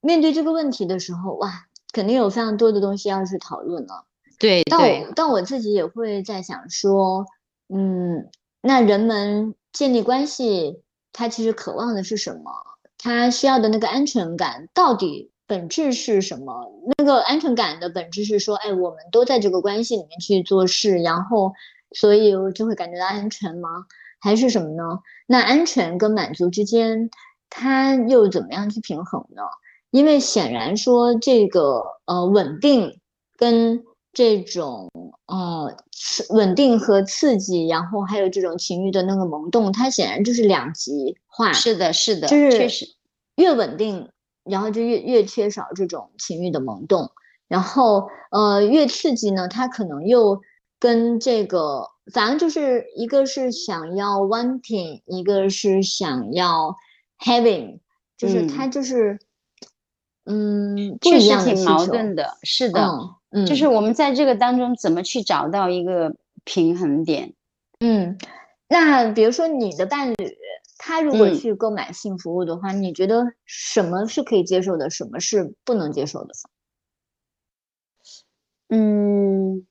[0.02, 1.68] 面对这个问题的时候，哇。
[1.94, 4.06] 肯定有非常多的东西要去讨论了，
[4.40, 7.26] 对，但我但我自己也会在想说，
[7.68, 8.30] 嗯，
[8.62, 12.50] 那人们建立关系，他其实渴望的是什么？
[12.98, 16.66] 他需要的那个安全感到底本质是什么？
[16.98, 21.52] 那个安全感的本质是说，哎，我们都在这个关系里面去做事，然后
[21.92, 23.68] 所以我就会感觉到安全吗？
[24.22, 25.00] 还是什么呢？
[25.28, 27.10] 那安全跟满足之间，
[27.50, 29.42] 它又怎么样去平衡呢？
[29.90, 33.02] 因为显然说这个呃稳定
[33.36, 33.84] 跟
[34.14, 34.90] 这种
[35.26, 35.76] 呃
[36.30, 41.52] 稳定和刺激，然后还有这种情欲的那个萌动，它显然就是两极化。
[41.52, 42.86] 是的，是的，就是确实
[43.36, 44.08] 越稳定，
[44.44, 47.12] 然后就越越缺少这种情欲的萌动，
[47.48, 50.42] 然后呃越刺激呢，他可能又
[50.80, 56.76] 跟这个反正就是一个是想要 wanting，一个是想要
[57.20, 57.80] having，
[58.18, 59.20] 就是他就是。
[60.24, 62.88] 嗯，确实挺矛盾的，是的，
[63.32, 67.34] 嗯，就是我们在这个当中怎么去找到一个平衡点？
[67.80, 68.20] 嗯，
[68.70, 70.16] 那比如说你的伴侣，
[70.84, 76.34] 他如果去购买性服务的话，你觉得什么是可以接受的，什么是不能接受的？
[78.70, 79.68] 嗯，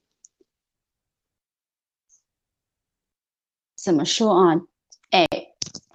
[3.77, 4.55] 怎么说啊？
[5.11, 5.27] 哎。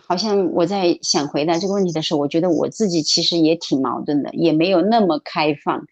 [0.07, 5.83] 好像我在想回答这个问题的时候，我觉得我自己其实也挺矛盾的，也没有那么开放。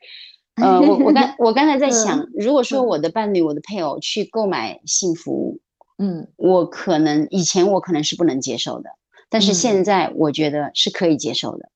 [0.54, 5.62] 呃，我我刚 我刚才在想，如果说我的伴侣、我的配偶去购买性服务，
[5.98, 8.92] 嗯，我可能以前我可能是不能接受的，
[9.34, 11.70] 但是现在我觉得是可以接受的。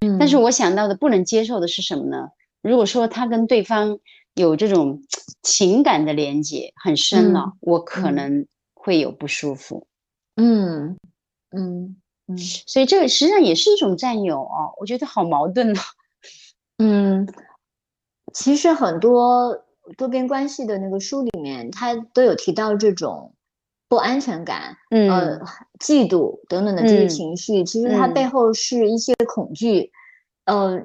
[0.00, 2.28] 嗯，但是我想到的不能接受的是什么呢？
[2.62, 3.98] 如果说他跟对方
[4.34, 5.02] 有这种
[5.42, 9.88] 情感的连接很深了，我可能会有不舒服。
[10.36, 10.96] 嗯。
[11.50, 11.96] 嗯
[12.28, 15.80] 嗯，所以这个实际上也是一种占有哦，我觉得好矛盾呢。
[16.78, 17.26] 嗯，
[18.32, 19.64] 其实很多
[19.96, 23.34] 多边关系的那个书里面，他都有提到这种
[23.90, 25.38] 不安全感、呃
[25.78, 29.90] 嫉妒等等的这些情绪，其实它背后是一些恐惧。
[30.46, 30.80] 呃，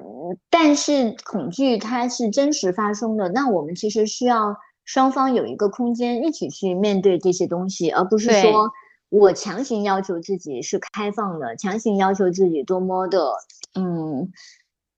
[0.50, 8.70] 但是恐惧它是真实发生的，那我们其实需要双方有一个空间一起去面对这些东西，而不是说。
[9.08, 13.30] 我强行要求自己是开放的，强行要求自己多么的
[13.74, 14.32] 嗯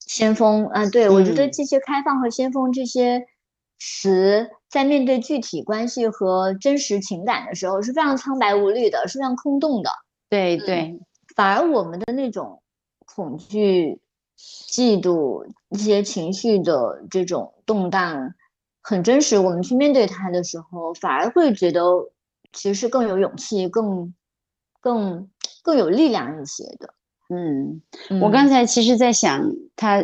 [0.00, 0.86] 先锋啊！
[0.86, 3.26] 对我觉得这些开放和先锋这些
[3.78, 9.90] 词，在面对具体关系和真实情感的时候，是非常苍白无力的，是非常空洞的。
[10.28, 11.00] 对对，
[11.34, 12.62] 反而我们的那种
[13.06, 14.00] 恐惧、
[14.36, 18.34] 嫉妒一些情绪的这种动荡
[18.82, 21.82] 很真实，我们去面对它的时候，反而会觉得。
[22.50, 24.14] 其实是更有勇气、更、
[24.80, 25.28] 更、
[25.62, 26.94] 更有力量一些的。
[27.28, 27.82] 嗯，
[28.22, 30.02] 我刚才其实在想，他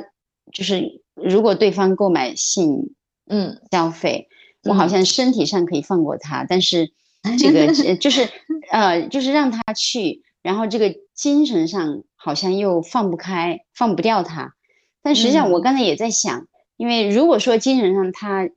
[0.52, 2.94] 就是如果对方购买性
[3.28, 4.28] 嗯消费，
[4.64, 6.90] 我好像身体上可以放过他，但是
[7.38, 8.28] 这个就是
[8.70, 14.54] 呃，就是让他去，然后这个精神上好像又放不开，放不掉他。
[15.02, 16.46] 但实际上，我刚才也在想，
[16.76, 18.48] 因为如果说精神上他，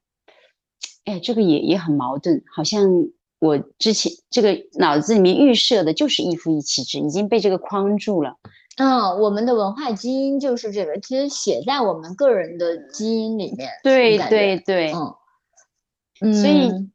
[1.06, 2.90] 哎，这个也也很矛盾，好像
[3.40, 8.36] 我之前这个脑子里面预设的就是一夫一妻制，已经被这个框住了。
[8.78, 13.70] 嗯，我们的文化基因就是这个，其实写在我们个人的基因里面。
[13.84, 15.14] 对对对，嗯，
[16.20, 16.90] 所以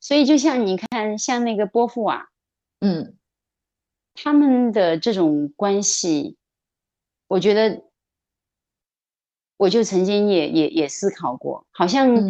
[0.00, 2.28] 所以就像你看，像那个波伏娃，
[2.80, 3.16] 嗯，
[4.14, 6.36] 他们的这种关系，
[7.28, 7.84] 我觉得，
[9.56, 12.28] 我就曾经也也也思考过，好像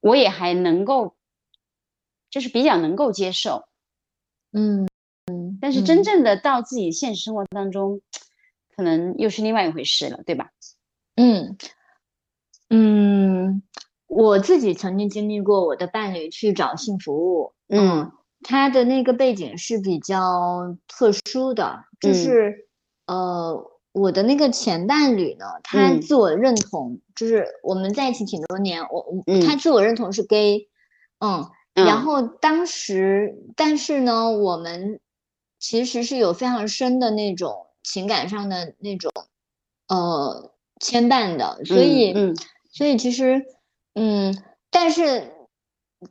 [0.00, 1.16] 我也还能够，
[2.30, 3.66] 就是比较能够接受，
[4.52, 4.86] 嗯。
[5.60, 8.00] 但是真正的到自己现实生活当中，
[8.74, 10.50] 可能又是另外一回事了，对吧？
[11.14, 11.56] 嗯
[12.68, 13.62] 嗯，
[14.10, 18.10] 我自己曾经经历过，我的伴侣去找性服务，嗯，
[18.42, 22.66] 他的那个背景是比较特殊的，就是
[23.06, 29.06] 呃，我的那个前伴侣呢，他自我认同就是我们在一起挺多年，我
[29.46, 30.68] 他自我认同是 gay，
[31.20, 35.00] 嗯，然后当时，但是呢，我们。
[35.62, 39.12] 其实是有非常深的那种情感上的那种
[39.88, 42.14] 呃牵绊的，所以，
[42.72, 43.44] 所以其实，
[43.94, 44.36] 嗯，
[44.70, 45.32] 但是，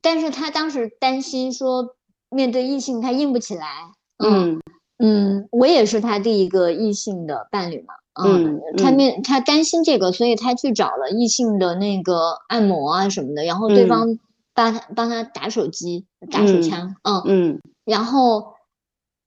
[0.02, 1.96] 但是他当时担心说
[2.30, 4.62] 面对异性他硬不起来，嗯
[4.98, 14.18] 嗯，我也是他第一个异性的伴侣嘛，嗯，他面他担心这个，所以他去找了异性的那个按摩啊什么的，然后对方
[14.54, 18.56] 帮他帮他打手机打手枪，嗯嗯，然后。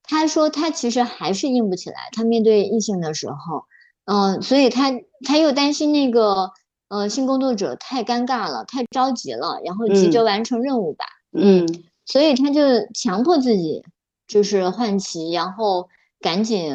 [0.05, 3.65] 他说他其实还是硬不起来，他面对异性的时候，
[4.05, 4.91] 嗯，所以他
[5.25, 6.51] 他又担心那个
[6.93, 11.67] 呃性工作者太尴尬了，太着急了，然后急着完成任务吧，嗯，
[12.05, 12.61] 所以他就
[12.93, 13.83] 强迫自己
[14.29, 15.89] 就是换旗，然后
[16.21, 16.75] 赶紧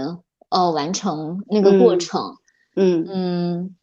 [0.49, 2.35] 呃完成那个过程，
[2.75, 3.75] 嗯嗯，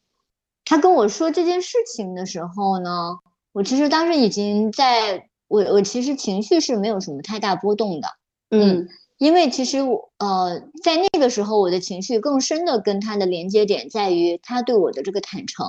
[0.64, 3.16] 他跟我说这件事情的时候呢，
[3.52, 8.08] 我其实当时已经在我我其实情绪是没有什么太大波动的，
[8.50, 8.88] 嗯。
[9.18, 15.64] 因为其实我呃，在那个时候，我的情绪更深的跟他的连接点在于他对我的这个坦诚。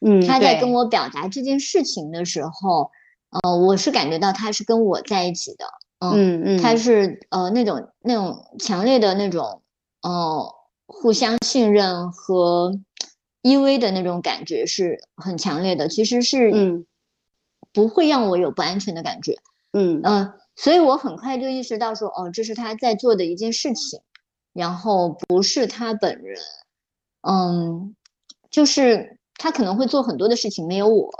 [0.00, 2.90] 嗯，他在跟我表达这件事情的时候，
[3.30, 5.64] 呃，我是感觉到他是跟我在一起的。
[5.98, 9.62] 嗯嗯，他是呃那种那种强烈的那种
[10.02, 10.54] 呃
[10.86, 12.72] 互相信任和
[13.42, 15.88] 依偎的那种感觉是很强烈的。
[15.88, 16.86] 其实是嗯，
[17.72, 19.36] 不会让我有不安全的感觉。
[19.72, 20.32] 嗯嗯。
[20.56, 24.00] 所以我很快就意识到说，哦，这是他在做的一件事情，
[24.52, 26.38] 然后不是他本人，
[27.22, 27.94] 嗯，
[28.50, 31.10] 就是他可能会做很多的事情，没有我，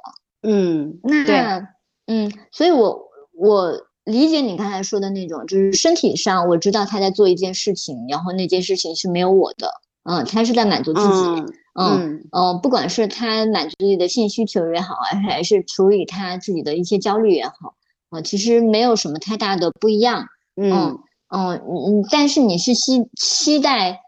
[0.43, 1.67] 嗯，那，
[2.07, 3.73] 嗯，所以我我
[4.05, 9.73] 理解你刚才说的那种，就是身体上我知道他在做一件事情，然后那件事情是没有我的，
[10.05, 14.97] 嗯，他是在满足自己，嗯嗯，不管是他满足自己的性需求也好，
[15.27, 17.75] 还是处理他自己的一些焦虑也好。
[18.11, 20.99] 啊，其实没有什么太大的不一样，嗯
[21.29, 24.01] 嗯嗯，但是你是期期待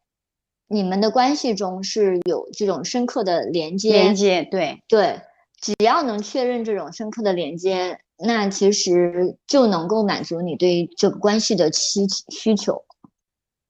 [0.72, 5.20] 你们的关系中是有这种深刻的连接，连接，对对，
[5.60, 12.00] 只要能确认这种深刻的连接，那其实就能够满足你对这个关系的需
[12.30, 12.82] 需求，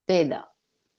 [0.07, 0.48] 对的，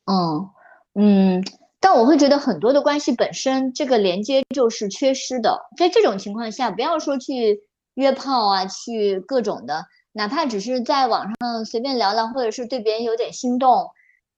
[0.05, 0.49] 嗯
[0.95, 1.43] 嗯，
[1.79, 7.61] 但我会觉得很多的关系本身这个连接就是缺失的，在这种情况下，不要说去。
[7.95, 13.91] 约炮啊，去各种的，哪怕只是在网上随便聊聊，或者是对别人有点心动，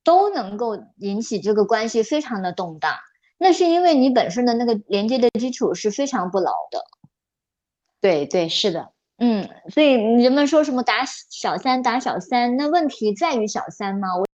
[0.06, 2.96] 都能够引起这个关系非常的动荡。
[3.38, 6.82] 那是因为你本身的那个连接的基础是非常不牢的。
[8.00, 14.16] 对对，是的，嗯，所以人们说什么打小三打小三，那问题在于小三吗？
[14.16, 14.26] 我，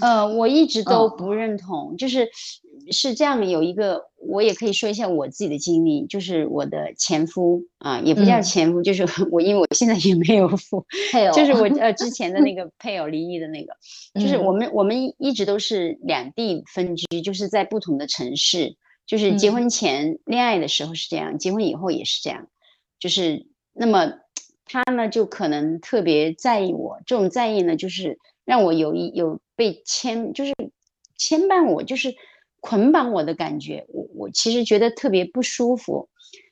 [0.00, 2.28] 呃，我一直都不认同，就是。
[2.92, 10.84] 是这样，有一个我也可以说一下我自己的经历，就是我的前夫啊，也不叫前夫，就是 我，因为我现在也没有夫，
[11.32, 13.74] 就是我呃之前的那个配偶离异的那个，
[14.20, 18.74] 就是我们我们一直都是两地分居，就是在不同的城市，
[19.06, 22.48] 就是结婚前恋爱的时候是这样，结婚以后也是这样，
[22.98, 24.14] 就是那么
[24.64, 30.54] 他呢就可能特别在意我，这种在意呢就是让我有一有被牵，就是
[31.18, 32.14] 牵绊我，就是。
[32.62, 36.10] 捆绑我的感觉，我我其实觉得特别不舒服。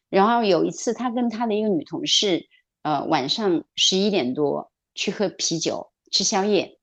[0.09, 2.49] 然后有一次，他跟他的一个女同事，
[2.81, 6.79] 呃，晚上十一点多去喝啤酒、吃宵夜，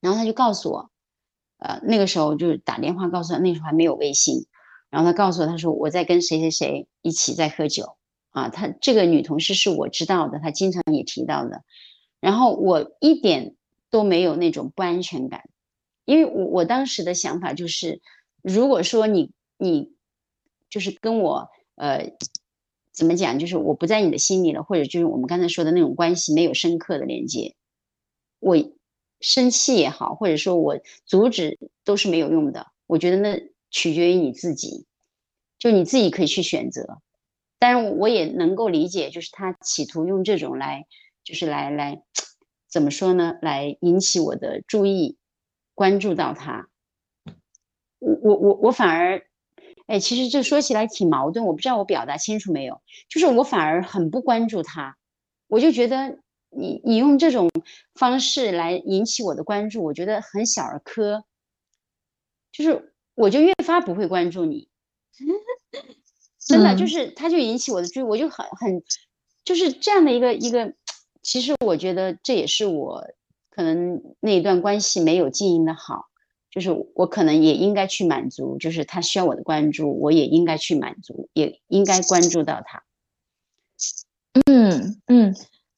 [0.00, 0.88] 然后他就告诉我，
[1.58, 4.46] 呃，那个时候就是打电话告诉他，那时候还没有微信。
[4.88, 7.96] 然后他告诉我，他说我在跟谁谁谁一起在喝酒，
[8.30, 11.64] 啊，她这个女同事是我知道的，她经常也提到的。
[12.20, 13.56] 然后我一点
[13.94, 15.48] 都没有那种不安全感，
[16.04, 18.02] 因为我我当时的想法就是，
[18.42, 19.94] 如果说你你
[20.68, 22.12] 就是跟我呃
[22.90, 27.54] 怎么讲，就是我不在你的心里了，或者就是我们刚才说的那种关系没有深刻的连接，
[28.40, 28.56] 我
[29.20, 32.66] 生气也好，或者说我阻止都是没有用的。
[32.88, 33.40] 我觉得那
[33.70, 34.86] 取决于你自己，
[35.60, 36.98] 就你自己可以去选择。
[37.60, 40.84] 但是我也能够理解，就是他企图用这种来，
[41.22, 42.02] 就是来来
[42.74, 43.38] 怎么说呢？
[43.40, 45.16] 来引起我的注意，
[45.76, 46.68] 关注到他。
[48.00, 49.24] 我我我我反而，
[49.86, 52.82] 哎，其实这说起来挺矛盾，我不知道我表达清楚没有？
[53.08, 54.96] 就是我反而很不关注他，
[55.46, 56.18] 我就觉得
[56.50, 57.48] 你你用这种
[57.94, 61.24] 方式来引起我的关注，我觉得很小儿科。
[62.50, 64.68] 就是我就越发不会关注你，
[66.44, 68.82] 真的就是他就引起我的注意，我就很很
[69.44, 70.74] 就是这样的一个一个，
[71.24, 73.04] 其实我觉得这也是我
[73.50, 76.04] 可能那一段关系没有经营的好，
[76.50, 82.84] 就是我可能也应该去满足，就是他需要我的关注，我也应该去满足，也应该关注到他。
[84.46, 85.34] 嗯嗯。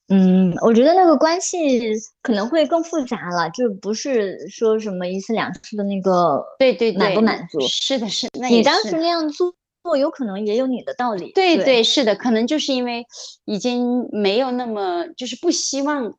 [0.09, 1.91] 嗯，我觉得那个关系
[2.21, 9.53] 可能会更复杂了，就不是说什么一次两次的那个对对满不满足，是的，是你当时那样做，
[9.95, 11.31] 有可能也有你的道理。
[11.31, 13.05] 对对，是的，可能就是因为
[13.45, 16.15] 已经没有那么就是不希望，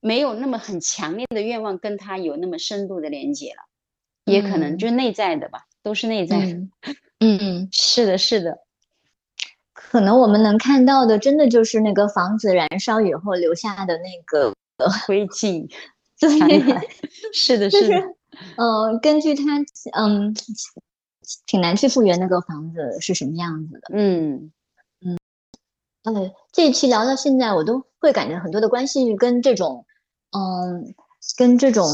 [0.00, 6.46] 没有那么很强烈的愿望跟他有那么深度的连接了，也可能就是内在的吧，都是内在的。
[6.46, 6.70] 嗯
[7.20, 8.58] 嗯， 是的，是的。
[9.72, 14.52] 可能我们能看到的，真的就是那个房子燃烧以后留下的那个
[15.06, 15.68] 灰烬。
[16.18, 16.28] 对，
[17.32, 17.94] 是的，是的。
[18.56, 19.42] 呃，根据他，
[19.96, 20.34] 嗯，
[21.46, 23.88] 挺难去复原那个房子是什么样子的。
[23.92, 24.52] 嗯
[25.00, 25.18] 嗯。
[26.04, 29.84] 呃，这一期聊到现在，我都会感觉很多的关系跟这种，
[30.32, 30.94] 嗯，
[31.36, 31.84] 跟这种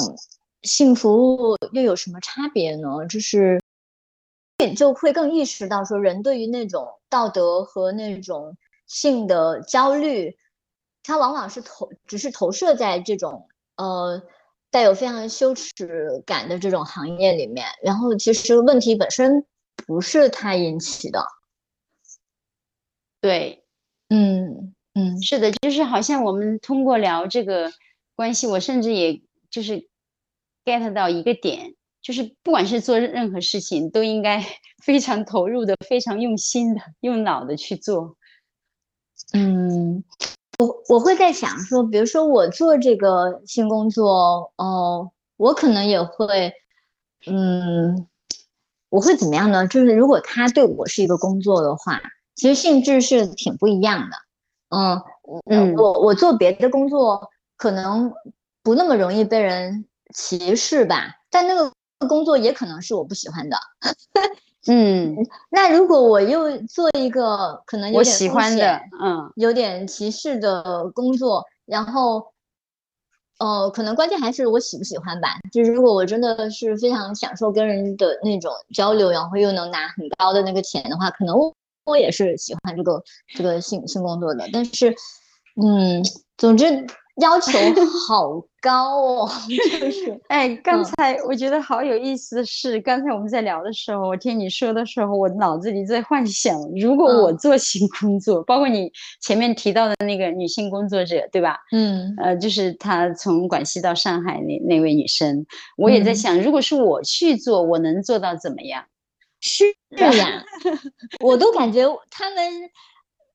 [0.63, 2.89] 性服务又有什么差别呢？
[3.09, 3.61] 就是。
[4.77, 8.57] 就会更意识到说，人对于那种道德和那种
[8.87, 10.37] 性的焦虑，
[11.03, 14.23] 它往往是投，只是投射在这种呃
[14.73, 17.67] 带有非常羞耻感的这种行业里面。
[17.85, 19.47] 然后，其实问题本身
[19.87, 21.25] 不是他引起的。
[23.21, 23.63] 对，
[24.09, 27.71] 嗯嗯，是的，就是好像我们通过聊这个
[28.17, 29.87] 关系，我甚至也就是
[30.65, 31.77] get 到一个点。
[32.01, 34.45] 就是不管是做任何事情，都应该
[34.83, 38.17] 非常投入的、非常用心的、用脑的去做。
[39.33, 40.03] 嗯，
[40.65, 46.53] 我我会在想说，比如说我做这个新工作，哦，我可能也会，
[47.27, 48.07] 嗯，
[48.89, 49.67] 我会怎么样呢？
[49.67, 52.01] 就是如果他对我是一个工作的话，
[52.35, 54.17] 其实性质是挺不一样的。
[54.71, 55.03] 嗯
[55.47, 58.13] 嗯，我我做别的工作可能
[58.63, 59.85] 不那么容易被人
[60.15, 61.73] 歧视吧，但那个。
[62.09, 63.57] 工作也可能是我不喜欢的，
[64.69, 65.17] 嗯，
[65.51, 72.27] 那如果我又做一个可能有点喜欢的，嗯，有点歧视的工作，然后，
[73.39, 75.31] 呃，可能关键还是我喜不喜欢吧。
[75.53, 81.53] 就是如果我真的是非常享受跟人的那种交流，然后又能拿很高的那个钱的话，可能我
[81.85, 83.03] 我也是喜欢这个
[83.35, 84.49] 这个性性工作的。
[84.53, 84.95] 但是，
[85.61, 86.05] 嗯，
[86.37, 86.87] 总之。
[87.17, 87.53] 要求
[88.09, 98.91] 好高哦， 就是哎，刚才我觉得好有意思的是，刚才我们在聊的时候，我听你说的时候，我脑子里在幻想，如果我做性工作，包括你
[99.21, 101.59] 前面提到的那个女性工作者，对吧？
[101.73, 105.45] 嗯，呃，就是她从广西到上海那那位女生，
[105.77, 108.85] 我也在想，如果是我去做，我能做到怎么样？
[109.41, 109.65] 是
[109.99, 110.45] 呀，
[111.21, 112.71] 我都感觉他们。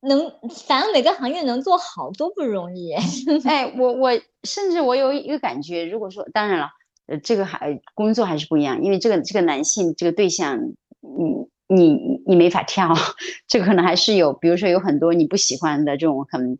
[0.02, 0.30] 能，
[0.66, 2.92] 反正每个行业能做好都不容易。
[3.44, 4.10] 哎，我我
[4.44, 6.68] 甚至我有一个感觉，如果说当然了，
[7.06, 10.58] 呃，这个还工作还是不一样，因为这个这个男性这个对象，
[11.00, 12.94] 你你你没法挑，
[13.48, 16.56] 这个可能还是有，比如说有很多你不喜欢的这种很，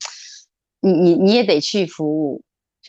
[0.81, 2.43] 你你你也得去服务，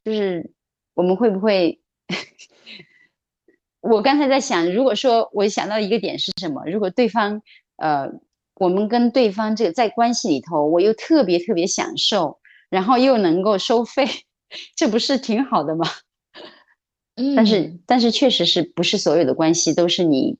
[0.03, 0.51] 就是
[0.95, 1.79] 我们会不会？
[3.81, 6.65] 我刚才在想，如果说我想到一个点是什么？
[6.65, 7.41] 如果对方
[7.77, 8.09] 呃。
[8.59, 14.05] 我们跟对方这个在关系里头，我又特别特别享受，然后又能够收费，
[14.75, 15.87] 这不是挺好的吗？
[17.15, 20.37] 嗯，但是但是确实是不是所有的关系都是你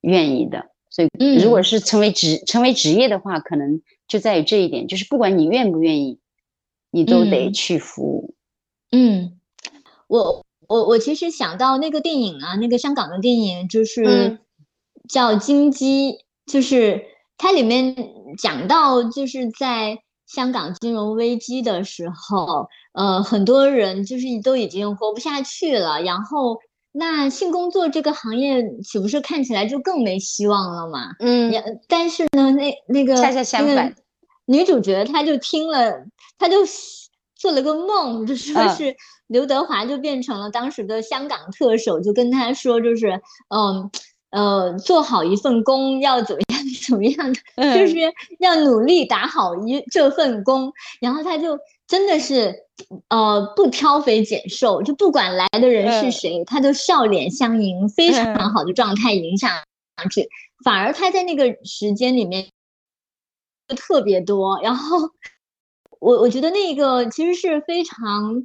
[0.00, 1.08] 愿意的，所以
[1.42, 6.18] 如果是成为职成为职业的话，可能就在于这一点，就是不管你愿不愿意，
[6.90, 8.34] 你都得去服务。
[8.92, 9.38] 嗯，
[10.06, 14.38] 我我我其实想到那个电影啊，那个香港的电影就是
[15.06, 16.12] 叫《金鸡》，
[16.50, 17.04] 就是。
[17.38, 17.94] 它里面
[18.36, 19.96] 讲到，就是在
[20.26, 26.58] 香港金融危机的时候，呃，很多人就是都已经活不下去了，然后
[26.90, 31.12] 那性工作这个行业岂不是看起来就更没希望了嘛？
[31.20, 31.54] 嗯，
[31.86, 33.94] 但是呢，那那个恰恰相反，
[34.44, 36.04] 女主角她就听了，
[36.38, 36.56] 她就
[37.36, 38.96] 做了个梦，就说是
[39.28, 43.22] 刘德华就变成了当时的香港特首，就跟她说，就是
[43.54, 43.88] 嗯。
[44.30, 46.60] 呃，做好一份工要怎么样？
[46.86, 47.74] 怎么样的？
[47.74, 47.96] 就是
[48.40, 50.72] 要努力打好一这份工。
[51.00, 52.54] 然后他就真的是，
[53.08, 59.50] 呃，不挑肥拣瘦，就不管来的人是谁，他都笑脸相迎，非常好的状态迎上
[60.10, 60.28] 去。
[60.64, 62.48] 反而他在那个时间里面
[63.76, 64.60] 特别多。
[64.62, 64.98] 然后
[66.00, 68.44] 我我觉得那个其实是非常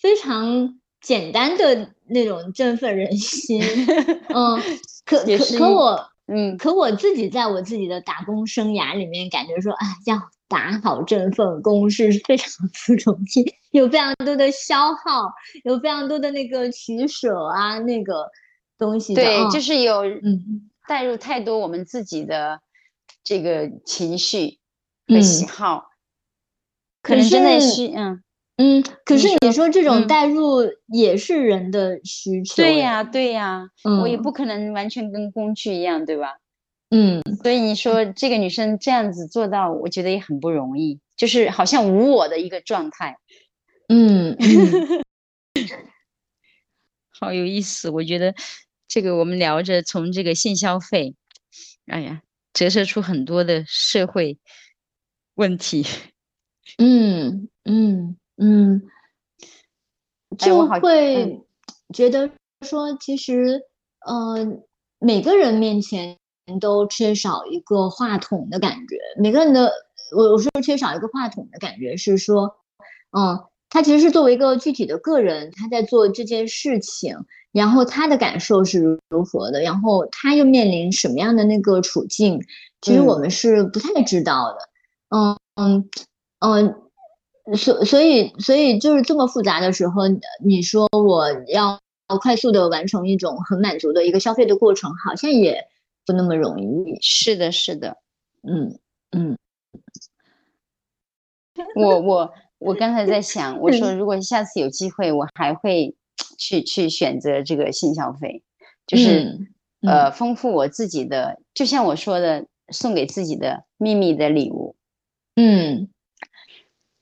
[0.00, 0.78] 非常。
[1.00, 3.60] 简单的那种振奋人心，
[4.34, 4.60] 嗯，
[5.04, 12.50] 可可可我，嗯，可我自己在我自己的打工生涯里面，感觉说，哎，要打好这份工是非常
[12.86, 15.32] 不容易，有非常多的消耗，
[15.64, 18.30] 有非常多的那个取舍啊，那个
[18.78, 19.14] 东西。
[19.14, 22.60] 对，就是有，嗯，带入太多我们自己的
[23.22, 24.58] 这个情绪
[25.06, 25.90] 和喜好，
[27.02, 28.22] 可能真的是，嗯。
[28.60, 32.56] 嗯，可是你说这种代入也是人的需求。
[32.56, 33.68] 对呀，对呀，
[34.02, 36.38] 我也不可能完全跟工具一样，对吧？
[36.90, 43.16] 嗯，所以你说这个女生这样子做到，我觉得也很不容易，就是好像无我的一个状态。
[43.88, 44.36] 嗯，
[47.10, 48.34] 好有意思，我觉得
[48.88, 51.14] 这个我们聊着从这个性消费，
[51.86, 52.22] 哎呀，
[52.52, 54.36] 折射出很多的社会
[55.34, 55.86] 问题。
[56.78, 58.16] 嗯嗯。
[58.40, 58.80] 嗯，
[60.38, 61.44] 就会
[61.92, 62.30] 觉得
[62.64, 63.60] 说，其实，
[64.06, 64.46] 呃，
[65.00, 66.16] 每个人面前
[66.60, 68.96] 都缺少一个话筒的感觉。
[69.20, 69.72] 每个人的，
[70.16, 72.54] 我我说缺少一个话筒的感觉是说，
[73.10, 77.16] 嗯，他其实是作为一个具体的个人，他在做这件事情，
[77.50, 82.40] 然后他的感受是如何的，然后他又面临什么样的那个处境，
[82.82, 84.58] 其实我们是不太知道的。
[85.08, 85.90] 嗯嗯
[86.38, 86.82] 嗯。
[87.56, 90.02] 所所以所以就是这么复杂的时候，
[90.44, 91.80] 你说我要
[92.20, 95.66] 快速的完成一种很满足的一个消费的过程，好像也
[96.04, 96.98] 不那么容易。
[97.00, 97.96] 是的，是的，
[98.42, 98.78] 嗯
[99.10, 99.38] 嗯。
[101.74, 105.96] 我我我刚才在想，我说如果下次有机会，我还会
[106.38, 108.42] 去去选择这个性消费，
[108.86, 109.48] 就是
[109.82, 114.76] 呃丰富我自己的，就像我说的，送给自己的秘密的礼物。
[115.36, 115.88] 嗯。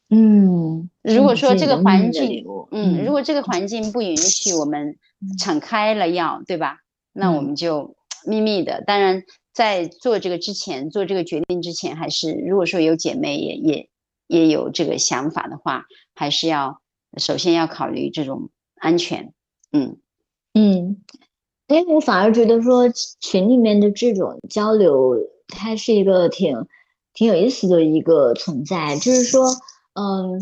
[0.08, 4.96] 嗯，如果说这个环境，嗯，如果这个环境不允许我们
[5.36, 6.78] 敞开了要，对吧？
[7.12, 8.84] 那我们就秘密的。
[8.86, 13.88] 当然，在做这个之前，做这个决定之前，还是如果说有姐妹也也
[14.28, 16.80] 也有这个想法的话，还是要
[17.16, 19.32] 首先要考虑这种安全。
[19.72, 19.96] 嗯
[20.54, 21.02] 嗯，
[21.66, 22.84] 哎，我反而觉得说
[23.18, 25.16] 群里面的这种交流，
[25.48, 26.64] 它是一个挺
[27.12, 29.48] 挺有意思的一个存在，就是说。
[29.98, 30.38] 嗯，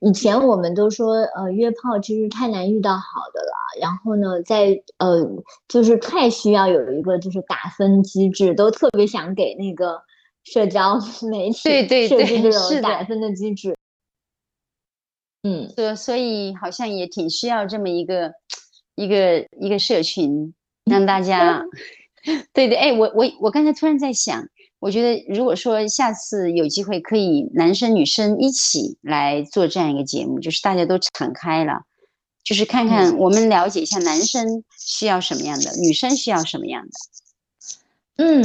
[0.00, 3.80] 以前我们都说，呃，约炮其实太难遇到好的了。
[3.80, 5.24] 然后呢，在呃，
[5.68, 10.02] 就是太需要有一个就是打分机制，都特别想给那个
[10.42, 10.98] 社交
[11.30, 13.76] 媒体设计这种打分的机制。
[15.44, 18.32] 嗯，所所以好像也挺需要这么一个
[18.96, 20.52] 一个一个社群，
[20.84, 21.64] 让大家。
[22.52, 24.48] 对对，哎，我我我刚才突然在想。
[24.82, 31.84] 我觉得，如果说下次有机会，可以男生女生一起来做这样一个节目，就是大家都敞开了，
[32.42, 36.90] 就是看看我们了解一下男生需要什么样的，女生需要什么样的。
[38.16, 38.44] 嗯，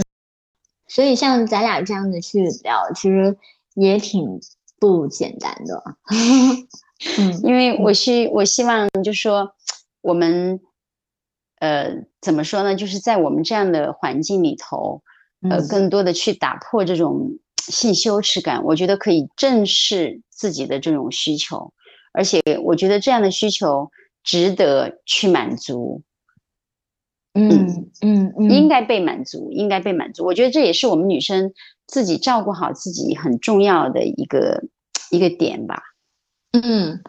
[0.88, 3.36] 所以像咱俩这样的去聊，其实
[3.74, 4.40] 也挺
[4.78, 5.84] 不简单的。
[7.18, 9.56] 嗯，因为我希我希望就是说，
[10.02, 10.60] 我们
[11.58, 12.76] 呃怎么说呢？
[12.76, 15.02] 就是在我们这样的环境里头。
[15.42, 21.72] 呃，更多的去打破这种性羞耻感，我觉得可以正视自己的这种需求，
[22.12, 23.92] 而且我觉得这样的需求
[24.24, 26.02] 值得去满足。
[27.36, 30.26] 嗯嗯，应该被满足，应该被满足。
[30.26, 31.54] 我觉得这也是我们女生
[31.86, 34.64] 自己照顾好自己很重要的一个
[35.12, 35.84] 一个点吧。
[36.54, 37.00] 嗯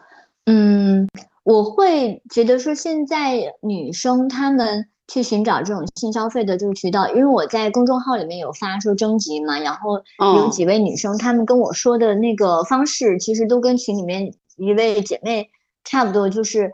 [0.45, 1.07] 嗯，
[1.43, 4.87] 我会觉得说现在女生她们。
[5.09, 15.49] 去寻找这种性消费的这个渠道，因为我在公众号里面有发说征集嘛，然后有几位女生，她们跟我说的那个方式，其实都跟群里面一位姐妹
[15.83, 16.71] 差不多，就是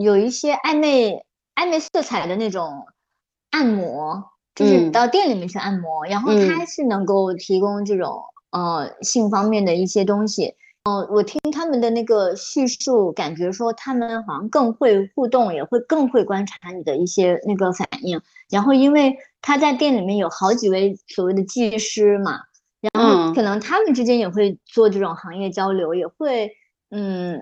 [0.00, 2.86] 有一些暧昧暧昧色彩的那种
[3.50, 4.22] 按摩，
[4.54, 10.54] 就是到店里面去按摩，然后它是能够提供这种呃性方面的一些东西。
[10.88, 18.18] 哦，我听他们的那个叙述，感觉说他们好像更会互动，也会更会观察你的一些那个反应。
[18.48, 22.40] 然后，因为他在店里面有好几位所谓的技师嘛，
[22.80, 26.50] 然后可能他们之间也会做这种行业交流，也会
[26.90, 27.38] 嗯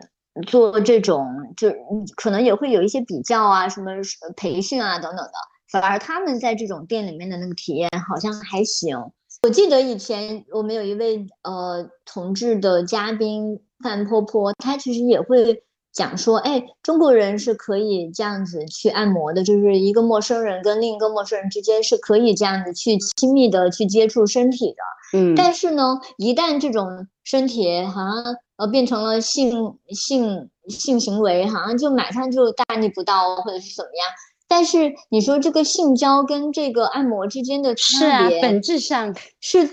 [0.48, 1.72] 做这种，就
[2.16, 3.92] 可能也会有一些比较啊，什么
[4.36, 5.32] 培训啊等等的。
[5.70, 9.12] 反而他们在这种店里面的那个体验好像还行。
[9.46, 15.62] 我记得以前我们有一位呃同志的嘉宾范婆婆，她其实也会
[15.92, 25.16] 讲说，哎，中国人是可以这样子去按摩的，就是一个陌生人跟另一个陌生人之间是可以这样子去亲密的去接触身体的。
[25.16, 34.08] 嗯，但是呢，一旦这种身体好像呃变成了性性性行为，好像就马上就大逆不道或者是怎么样。
[34.48, 39.68] 但是你说这个性交跟这个按摩之间的差别，本质上是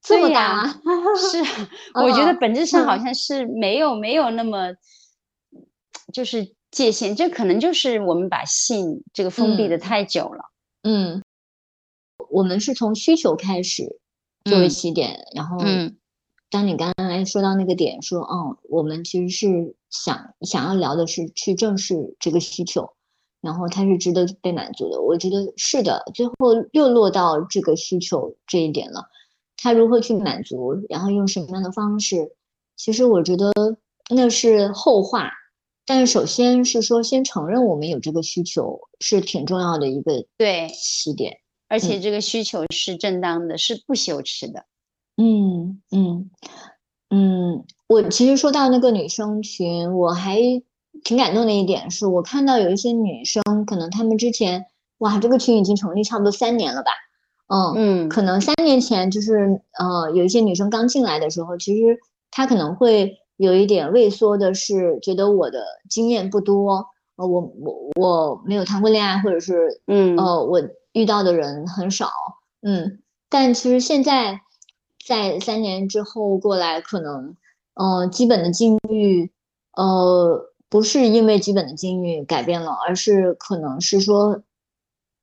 [0.00, 0.80] 这么大？
[1.18, 1.42] 是，
[2.00, 4.74] 我觉得本质上好像是没有没有那么，
[6.12, 10.50] 就是界限，这可能就是我们把性这个封闭的太久了。
[10.82, 11.22] 嗯，
[12.30, 13.98] 我们是从需求开始
[14.44, 15.58] 作为起点，然后，
[16.48, 22.92] 当你刚刚说到那个点，说，哦，我们其实是想想要聊的是去正视这个需求。
[23.42, 26.04] 然后它是值得被满足的，我觉得是的。
[26.14, 26.32] 最后
[26.70, 29.08] 又落到这个需求这一点了，
[29.56, 32.36] 他如何去满足，然后用什么样的方式？
[32.76, 33.50] 其实我觉得
[34.14, 35.28] 那是后话，
[35.84, 41.38] 但是首先是说，先承认我们有这个需求是挺重要的一个对起点，
[41.68, 44.66] 而且这个需求是正当的，是不羞耻的。
[45.16, 46.30] 嗯嗯
[47.10, 50.40] 嗯，我其实说到那个女生群，我还。
[51.04, 54.66] 挺感动的一点是我看到有一些女生，可能她们之前
[54.98, 56.90] 哇，这个群已经成立差不多三年了吧，
[57.48, 61.98] 嗯嗯，可能三年前就是呃，有一些女生刚进来的时候，其实
[62.30, 70.62] 她可能会有一点畏缩的，是觉得我的经验不多，呃，我我我没有谈过恋爱，或者是嗯呃，我
[70.92, 72.08] 遇到的人很少，
[72.62, 74.40] 嗯，但其实现在
[75.04, 77.36] 在三年之后过来，可能
[77.74, 79.32] 呃，基本的境遇，
[79.76, 80.48] 呃。
[80.72, 84.42] 不是因为基本的境遇改变了，而是可能是说，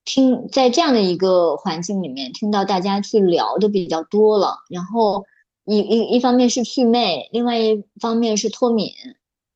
[0.06, 5.26] 听在这样的一个环境里面，听到大家去聊的比较多了，然后
[5.66, 8.92] 一一一方面是祛魅，另外一方面是脱敏，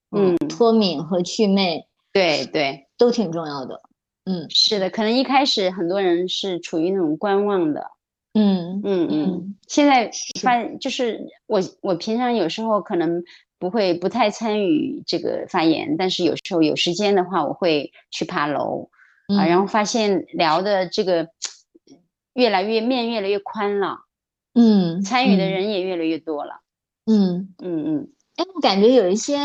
[0.10, 3.80] 嗯，脱敏和祛魅，对对，都挺重要的，
[4.26, 7.91] 嗯，是的，可能一开始很多人是处于那种观望的，
[8.34, 10.10] 嗯嗯嗯，现在
[10.41, 13.24] 发就是我我平常有时候可能。
[13.64, 18.90] 不会不太参与这个发言，但是有时候有时间的话，我会去爬楼
[19.38, 21.30] 啊，然后发现聊的这个
[22.34, 23.99] 越来越面越来越宽了，
[24.53, 26.60] 嗯，参与的人也越来越多了，
[27.06, 28.10] 嗯嗯嗯。
[28.35, 29.38] 哎，我感觉有一些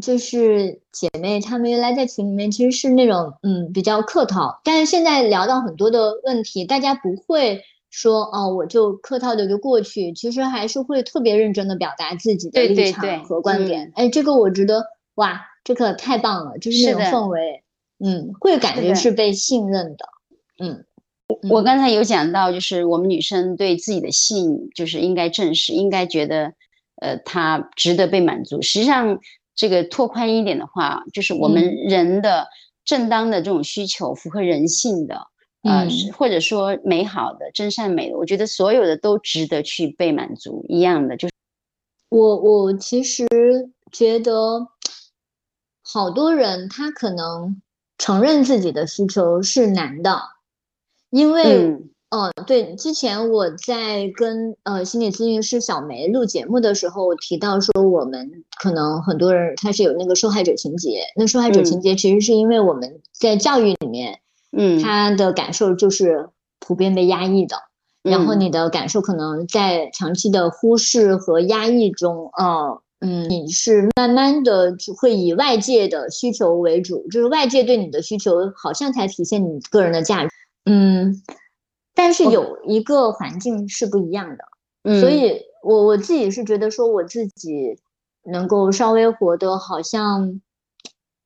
[0.00, 7.62] 就是姐妹，她们原来在群里面其实是那种嗯比较客套，但是现在聊到很多的问题，大家不会。
[7.92, 13.92] 说哦，我就客套的就过去，其实还是会特别认真的表达自己的立场和观点。
[13.94, 14.82] 哎，这个我觉得
[15.16, 17.62] 哇，这个太棒了，就是那种氛围，
[18.02, 20.06] 嗯，会感觉是被信任的。
[20.58, 20.86] 嗯，
[21.50, 26.54] 我刚才有讲到，就是我们女生对自己的性，就是应该正视，应该觉得，
[27.02, 28.62] 呃，它值得被满足。
[28.62, 29.20] 实际上，
[29.54, 32.46] 这个拓宽一点的话，就是我们人的
[32.86, 35.26] 正当的这种需求，符合人性的。
[35.62, 35.86] 呃，
[36.18, 40.64] 或者说美好的、真善美的，我觉得所有的都值得去被满足。
[40.68, 41.34] 一样的，就是
[42.08, 43.26] 我我其实
[43.92, 44.66] 觉得，
[45.84, 47.62] 好多人他可能
[47.96, 50.20] 承认自己的需求是难的，
[51.10, 51.78] 因为，
[52.10, 64.18] 嗯，对，之前我在跟呃心理咨询师小梅录节目的时候提到说，我们可能很多人他是有那个受害者情节，那受害者情节其实是因为我们在教育里面。
[64.54, 66.28] 嗯，他的感受就是
[66.60, 67.56] 普遍被压抑的，
[68.02, 80.30] 然后你的感受可能在长期的忽视和压抑中，呃，嗯，你是慢慢的会以外界的需求为主，就是外界对你的需求好像才体现你个人的价值，
[80.66, 81.22] 嗯，
[81.94, 84.36] 但是有一个环境是不一样
[84.84, 87.78] 的，所以我我自己是觉得说我自己
[88.30, 90.40] 能够稍微活得好像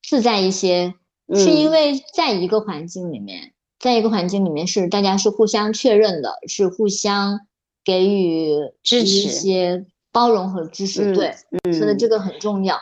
[0.09, 0.95] 自在一些。
[1.35, 7.41] 是因为在一个环境里面，在一个环境里面是大家是互相确认的，是互相
[7.85, 8.51] 给予
[8.83, 11.15] 支持、一些包容和支持。
[11.15, 11.35] 对，
[11.73, 12.77] 说的这个很重要。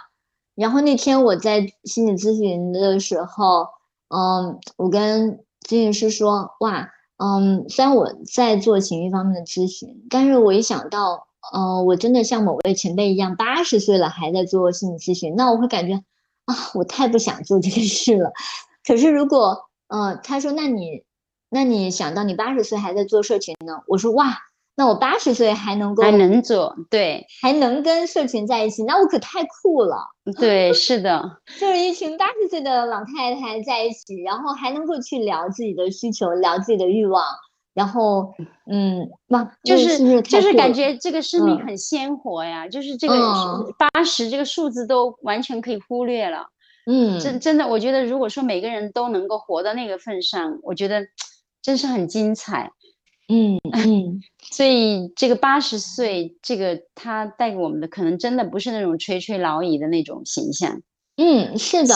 [0.54, 3.66] 然后那天我在心理咨询的时候，
[4.08, 16.04] 嗯，我跟咨询师说，哇，嗯，虽然我在做情绪方面的咨询，但是我一想到，呃，我真的像某位前辈一样，八十岁了还在做心理咨询，那我会感觉
[16.46, 18.32] 啊，我太不想做这个事了。
[18.86, 21.02] 可是如果呃，他说那你
[21.48, 23.80] 那你想到你八十岁还在做社群呢？
[23.86, 24.38] 我说哇。
[24.76, 29.98] 那我八十岁还能够还能做对，还能跟社群在一起，那我可太酷了。
[30.36, 37.22] 对， 是的，就是一群八十岁的老太太在一起，然后还能够去聊自己的需求，聊自己的欲望，
[37.74, 38.32] 然后
[38.70, 43.14] 嗯，哇，就是就是感觉这个生命很鲜活呀，就是这个
[43.76, 46.46] 八十这个数字都完全可以忽略了。
[46.86, 51.02] 嗯，真真的，我觉得如果说每个人都能够活到那个份上，我觉得
[51.60, 52.70] 真是很精彩。
[53.28, 54.20] 嗯嗯，
[54.52, 60.82] 所以这个八十岁，这个他带给我们的可能真的不是那种垂垂老矣的那种形象。
[61.16, 61.94] 嗯，是的，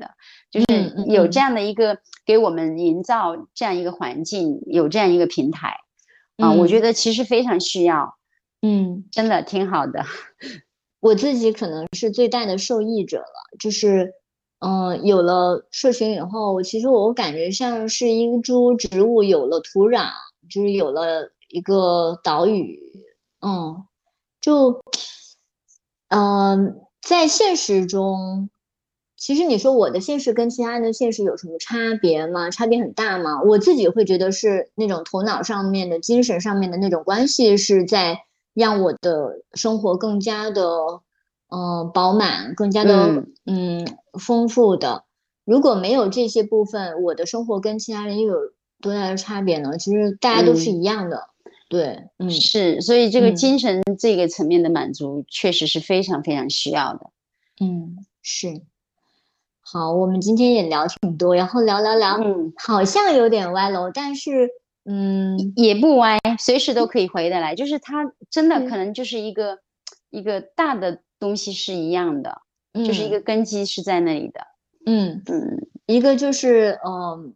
[0.00, 0.10] 的，
[0.54, 5.78] 就是有这样的一个给我们营造这样一个环境，有这样一个平台
[6.36, 8.16] 啊，我觉得其实非常需要。
[8.62, 10.04] 嗯，真的挺好的。
[11.00, 14.12] 我自己可能是最大的受益者了，就是。
[14.60, 20.08] 嗯，有了社群以后，其实我感觉像是一株植物有了土壤，
[20.48, 22.80] 就是有了一个岛屿。
[23.42, 23.84] 嗯，
[24.40, 24.80] 就
[26.08, 28.48] 嗯，在现实中，
[29.24, 32.50] 其实你说我的现实跟其他人的现实有什么差别吗？
[32.50, 33.40] 差别很大吗？
[33.42, 38.18] 我自己会觉得是那种头脑上面的、精神上面的那种关系，是在
[38.52, 40.62] 让我的生活更加的。
[41.48, 43.86] 嗯，饱满，更加的嗯
[44.20, 45.04] 丰富的。
[45.46, 48.36] 如果没有这些部分，我的生活跟其他人又有
[48.82, 49.78] 多大的差别呢？
[49.78, 51.28] 其实大家都是一样的。
[51.70, 57.10] 对，嗯，是，所以这个精神这个层面的满足，确实是非常非常需要的。
[57.58, 58.60] 嗯，是。
[59.64, 64.48] 好，我们今天也聊挺多，然后聊聊聊，嗯，好像有点歪楼，但是
[64.84, 67.54] 嗯，也不歪，随时都可以回得来。
[67.54, 69.58] 就是它真的可能就是一个
[70.10, 71.00] 一个大的。
[71.20, 72.42] 东西是一样的，
[72.74, 74.40] 就是一个根基是在那里的。
[74.84, 77.34] 嗯嗯，一个就是嗯，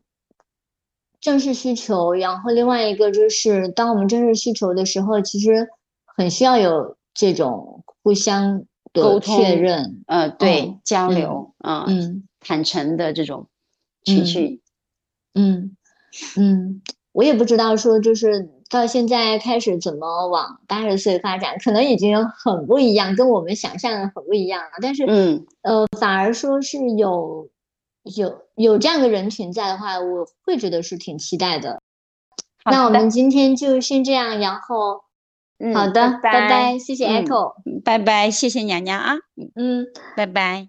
[1.18, 5.68] 正式需求，然后另外一个就是当我们正式需求的时候，其实
[6.04, 13.46] 很需要有这种互相的确认，呃，对，交流，啊，嗯，坦诚的这种
[14.04, 14.60] 情绪，
[15.34, 15.76] 嗯
[16.36, 16.82] 嗯，
[17.12, 18.50] 我也不知道说就是。
[18.70, 24.72] 到现在开始怎么往八十岁发展，可能已经很不一样，跟我们想象的很不一样了。
[24.82, 27.48] 但是，嗯，呃，反而说是有
[28.02, 31.80] 有有这样的人群在的话，我会觉得是挺期待的。
[32.66, 35.00] 那我们今天就先这样，然后，
[35.74, 37.54] 好的，拜拜，谢谢 Echo，
[37.84, 39.16] 拜拜，谢谢娘娘啊，
[39.56, 39.86] 嗯，
[40.16, 40.68] 拜拜。